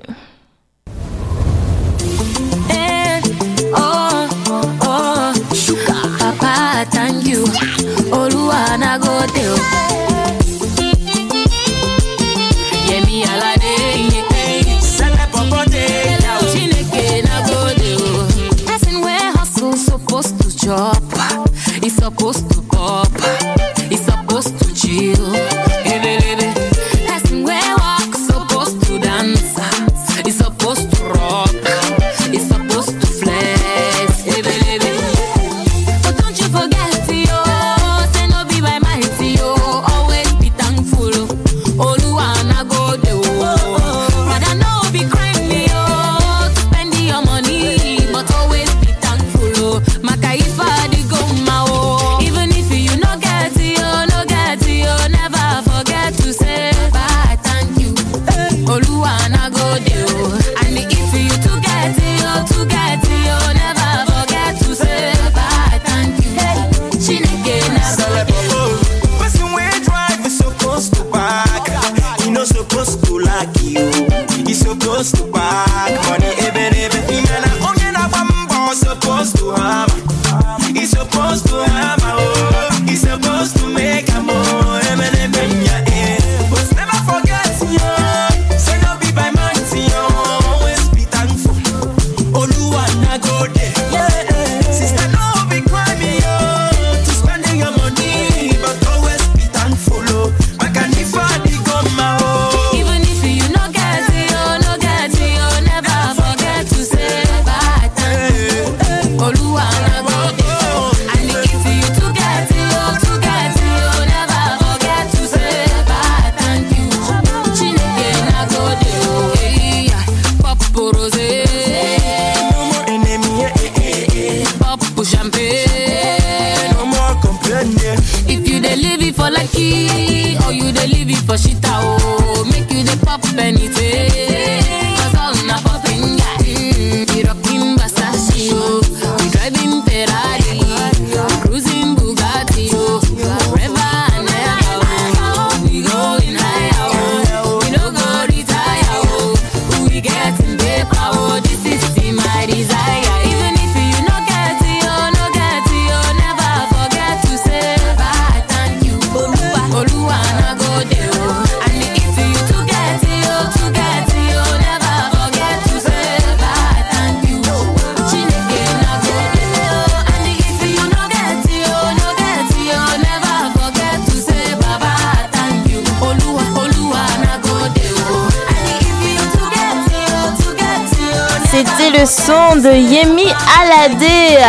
e 21.83 21.91
só 21.91 22.11
postou 22.11 22.64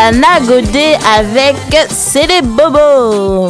Avec 0.08 1.56
C'est 1.90 2.28
les 2.28 2.44
Bobos. 2.44 3.50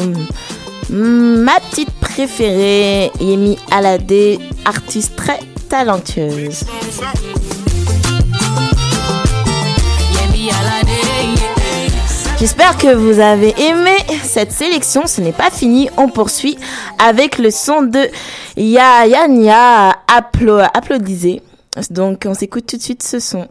Ma 0.90 1.60
petite 1.60 1.92
préférée, 2.00 3.12
Yemi 3.20 3.58
Alade, 3.70 4.40
artiste 4.64 5.18
très 5.18 5.42
talentueuse. 5.68 6.64
J'espère 12.40 12.78
que 12.78 12.96
vous 12.96 13.20
avez 13.20 13.54
aimé 13.60 13.98
cette 14.24 14.54
sélection. 14.54 15.08
Ce 15.08 15.20
n'est 15.20 15.34
pas 15.34 15.50
fini. 15.50 15.90
On 15.98 16.08
poursuit 16.08 16.58
avec 17.00 17.38
le 17.38 17.52
son 17.52 17.82
de 17.82 18.08
Yaya 18.56 19.28
Nia. 19.28 19.94
Applaudissez. 20.08 21.42
Donc, 21.90 22.24
on 22.26 22.34
s'écoute 22.34 22.66
tout 22.66 22.78
de 22.78 22.82
suite 22.82 23.04
ce 23.04 23.20
son. 23.20 23.50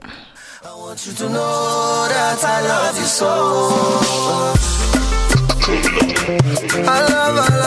want 0.95 1.07
you 1.09 1.13
to 1.13 1.29
know 1.29 2.07
that 2.09 2.45
I 2.45 2.61
love 2.69 2.97
you 2.97 3.05
so. 3.05 3.27
I 6.87 7.01
love, 7.11 7.64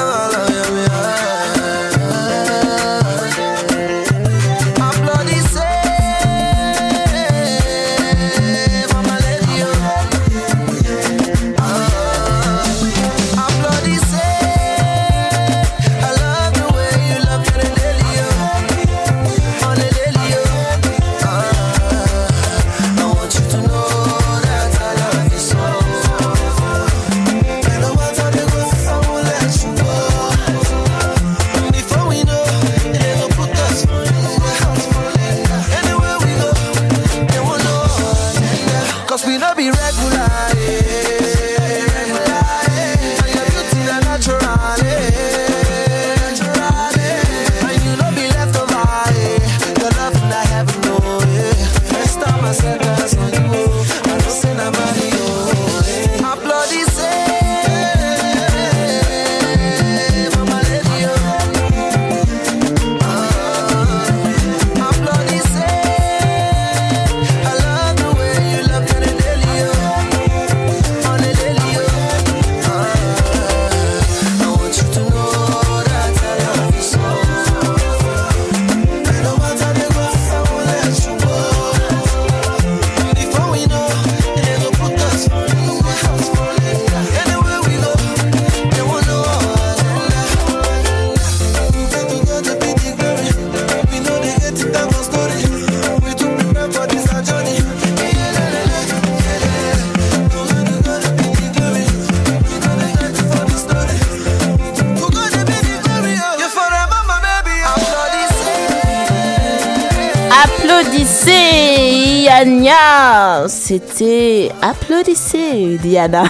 c'était 113.78 114.52
Applaudissez 114.62 115.78
Diana. 115.82 116.24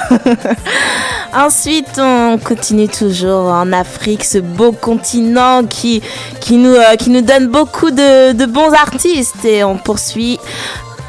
Ensuite, 1.34 1.98
on 1.98 2.38
continue 2.38 2.88
toujours 2.88 3.45
en 3.45 3.72
Afrique, 3.74 4.24
ce 4.24 4.38
beau 4.38 4.72
continent 4.72 5.64
qui, 5.66 6.02
nous, 6.52 6.70
euh, 6.70 6.95
qui 6.95 7.10
nous 7.10 7.22
donne 7.22 7.48
beaucoup 7.48 7.91
de, 7.91 8.45
bons 8.45 8.74
artistes. 8.74 9.45
Et 9.45 9.64
on 9.64 9.78
poursuit 9.78 10.39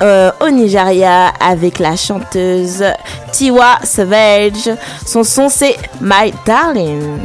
euh, 0.02 0.30
au 0.40 0.50
Nigeria 0.50 1.32
avec 1.40 1.78
la 1.78 1.96
chanteuse 1.96 2.84
Tiwa 3.32 3.78
Savage. 3.82 4.70
Son 5.06 5.24
son, 5.24 5.48
c'est 5.48 5.76
My 6.00 6.32
Darling. 6.46 7.18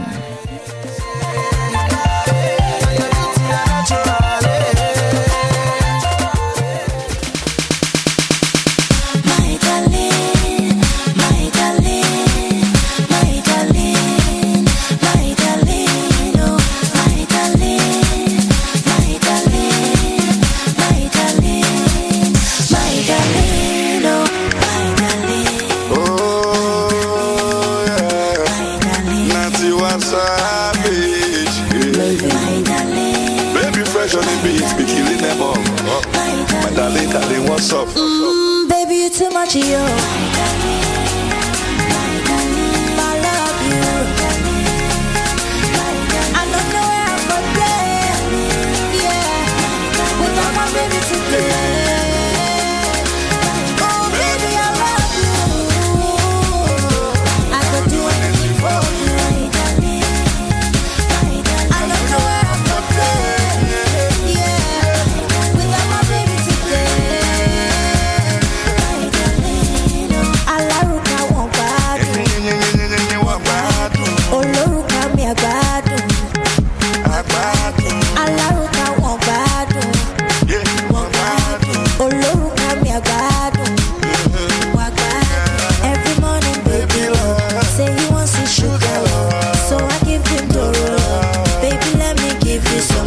to 39.54 39.60
you. 39.60 40.03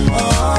Oh. 0.09 0.56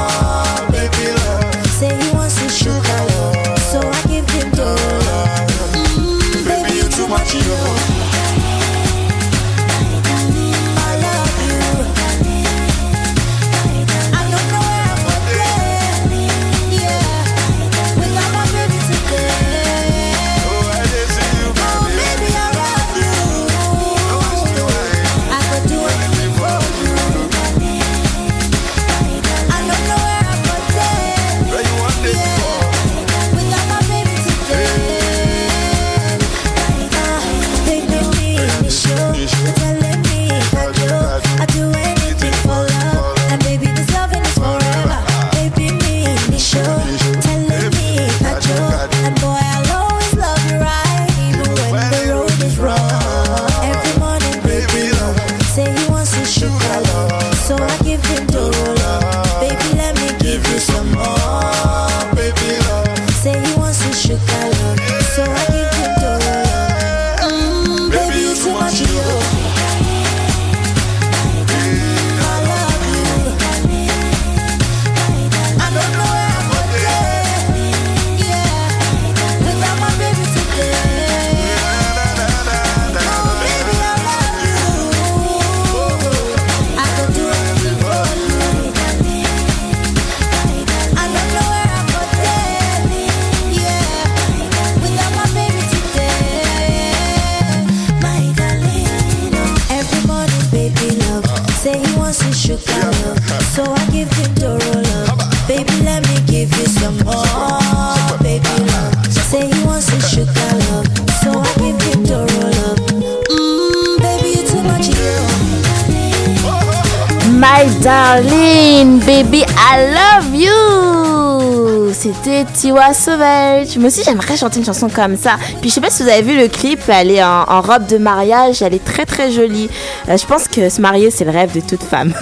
My 117.38 117.64
darling, 117.82 118.98
baby, 119.06 119.44
I 119.46 119.94
love 119.94 120.34
you. 120.34 121.92
C'était 121.92 122.44
Tiwa 122.44 122.92
Sauvage. 122.92 123.78
Moi 123.78 123.86
aussi, 123.86 124.02
j'aimerais 124.04 124.36
chanter 124.36 124.58
une 124.58 124.64
chanson 124.64 124.88
comme 124.88 125.16
ça. 125.16 125.36
Puis 125.60 125.70
je 125.70 125.74
sais 125.74 125.80
pas 125.80 125.90
si 125.90 126.02
vous 126.02 126.08
avez 126.08 126.22
vu 126.22 126.36
le 126.36 126.48
clip, 126.48 126.80
elle 126.88 127.10
est 127.10 127.22
en, 127.22 127.60
robe 127.60 127.86
de 127.86 127.96
mariage, 127.96 128.60
elle 128.62 128.74
est 128.74 128.84
très 128.84 129.06
très 129.06 129.30
jolie. 129.30 129.70
Euh, 130.08 130.16
je 130.16 130.26
pense 130.26 130.48
que 130.48 130.68
se 130.68 130.80
marier, 130.80 131.10
c'est 131.10 131.24
le 131.24 131.30
rêve 131.30 131.54
de 131.54 131.60
toute 131.60 131.82
femme. 131.82 132.12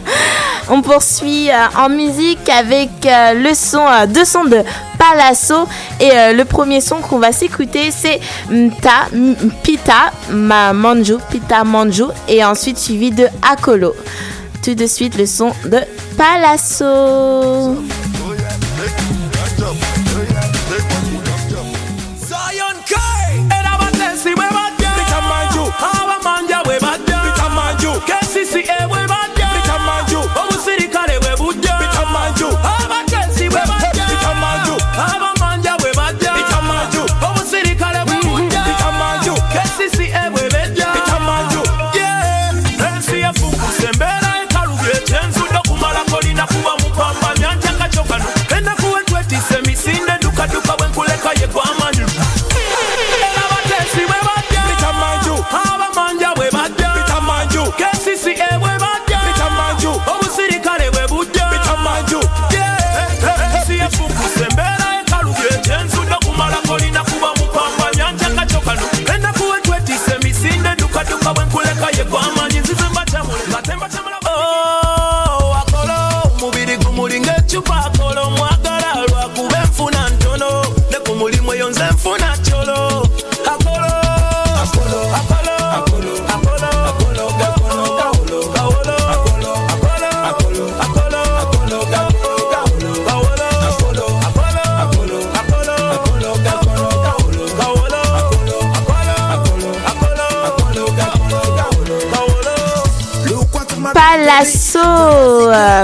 On 0.68 0.82
poursuit 0.82 1.50
euh, 1.50 1.54
en 1.78 1.88
musique 1.88 2.48
avec 2.48 2.90
euh, 3.06 3.32
le 3.34 3.54
son, 3.54 3.84
deux 4.08 4.24
sons 4.24 4.44
de 4.44 4.62
Palasso. 4.98 5.66
Et 6.00 6.10
le 6.34 6.44
premier 6.44 6.80
son 6.80 6.96
qu'on 6.96 7.18
va 7.18 7.32
s'écouter, 7.32 7.90
c'est 7.90 8.20
Mta, 8.50 9.08
Pita 9.62 10.12
Ma 10.30 10.72
Manju, 10.72 11.16
Pita 11.30 11.64
Manju. 11.64 12.04
Et 12.28 12.44
ensuite 12.44 12.78
suivi 12.78 13.10
de 13.10 13.26
Akolo. 13.50 13.94
Tout 14.62 14.74
de 14.74 14.86
suite, 14.86 15.16
le 15.16 15.26
son 15.26 15.52
de 15.64 15.78
Palasso. 16.16 17.82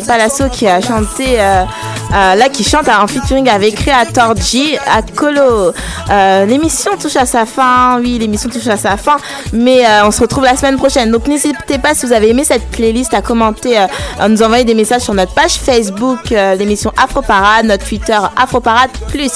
Palasso 0.01 0.49
qui 0.51 0.67
a 0.67 0.81
chanté, 0.81 1.41
euh, 1.41 1.65
euh, 2.13 2.35
là 2.35 2.49
qui 2.49 2.65
chante 2.65 2.89
en 2.89 3.07
featuring 3.07 3.49
avec 3.49 3.75
Creator 3.77 4.37
G 4.37 4.79
à 4.87 5.03
Colo. 5.03 5.73
Euh, 6.11 6.45
l'émission 6.47 6.93
touche 7.01 7.17
à 7.17 7.27
sa 7.27 7.47
fin, 7.47 7.99
oui, 8.01 8.17
l'émission 8.19 8.49
touche 8.49 8.69
à 8.69 8.77
sa 8.77 8.97
fin, 8.97 9.17
mais 9.53 9.85
euh, 9.85 10.07
on 10.07 10.11
se 10.13 10.21
retrouve 10.21 10.45
la 10.45 10.57
semaine 10.57 10.77
prochaine. 10.77 11.11
Donc 11.11 11.27
n'hésitez 11.27 11.79
pas 11.79 11.95
si 11.95 12.07
vous 12.07 12.13
avez 12.13 12.31
aimé 12.31 12.45
cette 12.45 12.65
playlist 12.71 13.13
à 13.13 13.23
commenter, 13.23 13.77
euh, 13.79 13.87
à 14.21 14.29
nous 14.29 14.41
envoyer 14.43 14.65
des 14.65 14.75
messages 14.75 15.03
sur 15.03 15.15
notre 15.15 15.35
page 15.35 15.55
Facebook, 15.55 16.31
l'émission 16.31 16.93
Afro 16.97 17.23
Parade, 17.23 17.67
notre 17.67 17.85
Twitter 17.85 18.19
Afro 18.37 18.61
Parade 18.61 18.91
Plus. 19.09 19.33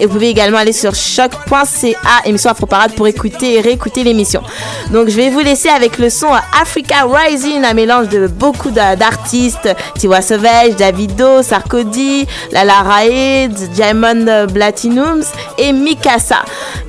Et 0.00 0.06
vous 0.06 0.14
pouvez 0.14 0.28
également 0.30 0.58
aller 0.58 0.72
sur 0.72 0.92
choc.ca, 0.94 1.96
émission 2.24 2.50
Afro 2.50 2.66
Parade 2.66 2.92
pour 2.94 3.06
écouter 3.06 3.54
et 3.54 3.60
réécouter 3.60 4.02
l'émission. 4.02 4.42
Donc 4.90 5.08
je 5.08 5.16
vais 5.16 5.30
vous 5.30 5.40
laisser 5.40 5.68
avec 5.68 5.98
le 5.98 6.10
son 6.10 6.28
Africa 6.60 7.06
Rising, 7.08 7.64
un 7.64 7.74
mélange 7.74 8.08
de 8.08 8.26
beaucoup 8.26 8.70
d'a- 8.70 8.96
d'artistes, 8.96 9.68
Tiwa 9.98 10.20
Sauvage, 10.20 10.74
Davido, 10.76 11.42
Sarkozy, 11.42 12.26
Lala 12.50 12.80
Raed, 12.82 13.52
Diamond 13.72 14.46
Platinums 14.52 15.24
et 15.58 15.72
Mikasa. 15.72 16.07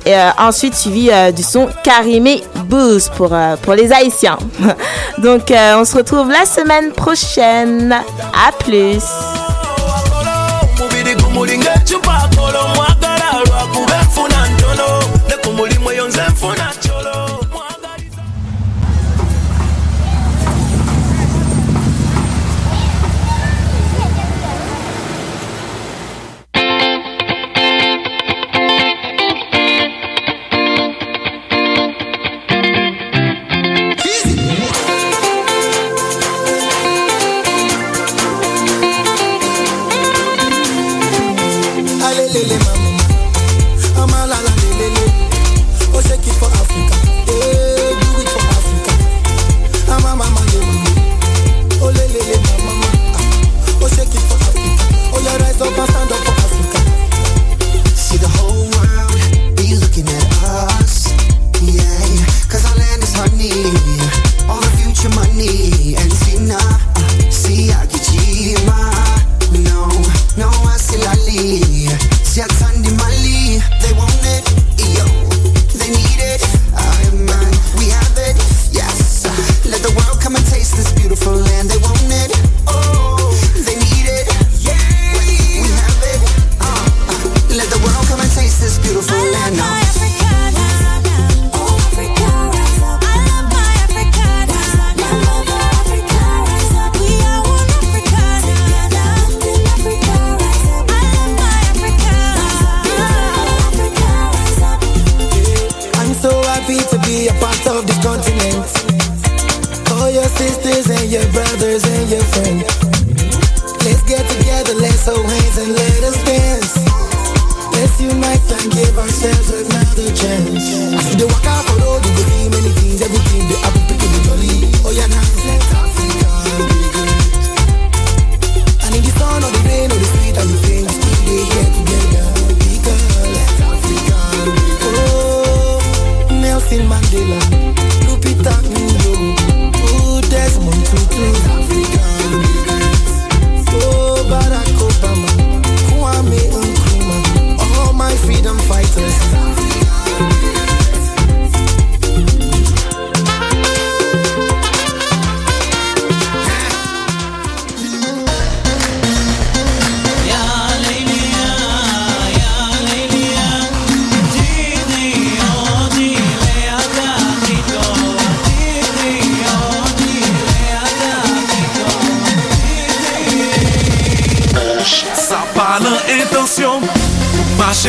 Et 0.06 0.14
euh, 0.14 0.30
ensuite 0.38 0.74
suivi 0.74 1.10
euh, 1.10 1.30
du 1.30 1.42
son 1.42 1.68
Karimé 1.82 2.42
Boost 2.64 3.12
pour, 3.14 3.32
euh, 3.32 3.56
pour 3.56 3.74
les 3.74 3.92
Haïtiens. 3.92 4.38
Donc 5.18 5.50
euh, 5.50 5.76
on 5.78 5.84
se 5.84 5.96
retrouve 5.96 6.30
la 6.30 6.46
semaine 6.46 6.92
prochaine. 6.92 7.92
À 7.92 8.52
plus. 8.52 9.02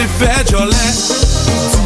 se 0.02 0.08
fè 0.08 0.44
jolè. 0.44 1.81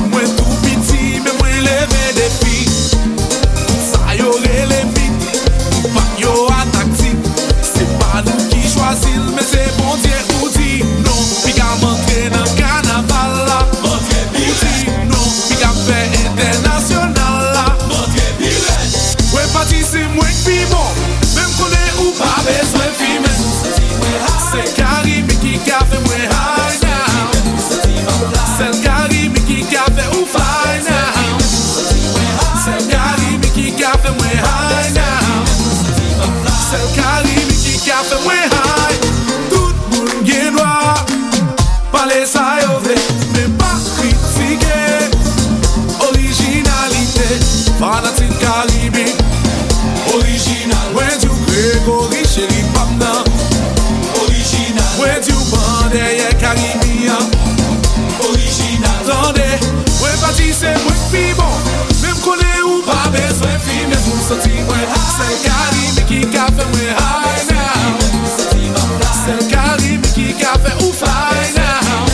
café, 70.57 70.75
o 70.85 70.93
fai 70.93 71.51
now. 71.53 72.05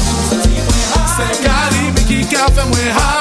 Say, 1.15 1.43
Caribe, 1.43 2.03
que 2.05 2.25
café, 2.25 2.61
high. 2.61 3.20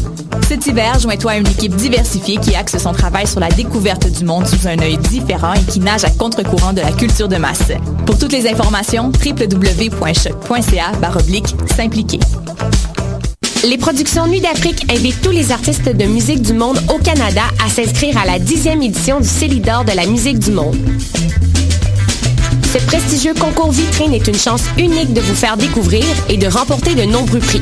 Cet 0.51 0.67
hiver, 0.67 0.99
joins-toi 0.99 1.31
à 1.31 1.37
une 1.37 1.47
équipe 1.47 1.73
diversifiée 1.77 2.35
qui 2.35 2.53
axe 2.55 2.77
son 2.77 2.91
travail 2.91 3.25
sur 3.25 3.39
la 3.39 3.47
découverte 3.47 4.11
du 4.11 4.25
monde 4.25 4.45
sous 4.45 4.67
un 4.67 4.77
œil 4.79 4.97
différent 4.97 5.53
et 5.53 5.63
qui 5.63 5.79
nage 5.79 6.03
à 6.03 6.09
contre-courant 6.09 6.73
de 6.73 6.81
la 6.81 6.91
culture 6.91 7.29
de 7.29 7.37
masse. 7.37 7.71
Pour 8.05 8.19
toutes 8.19 8.33
les 8.33 8.49
informations, 8.49 9.13
www.choc.ca 9.13 10.91
baroblique 10.99 11.55
s'impliquer. 11.73 12.19
Les 13.63 13.77
productions 13.77 14.27
Nuit 14.27 14.41
d'Afrique 14.41 14.91
invitent 14.91 15.21
tous 15.21 15.31
les 15.31 15.53
artistes 15.53 15.87
de 15.87 16.03
musique 16.03 16.41
du 16.41 16.51
monde 16.51 16.81
au 16.93 16.97
Canada 16.97 17.43
à 17.65 17.69
s'inscrire 17.69 18.17
à 18.17 18.25
la 18.25 18.37
10e 18.37 18.83
édition 18.83 19.21
du 19.21 19.29
Célidor 19.29 19.85
de 19.85 19.93
la 19.93 20.05
musique 20.05 20.39
du 20.39 20.51
monde. 20.51 20.75
Ce 22.73 22.77
prestigieux 22.87 23.35
concours 23.35 23.71
vitrine 23.71 24.13
est 24.13 24.27
une 24.27 24.37
chance 24.37 24.63
unique 24.77 25.13
de 25.13 25.21
vous 25.21 25.35
faire 25.35 25.55
découvrir 25.55 26.03
et 26.27 26.35
de 26.35 26.47
remporter 26.47 26.93
de 26.93 27.03
nombreux 27.03 27.39
prix. 27.39 27.61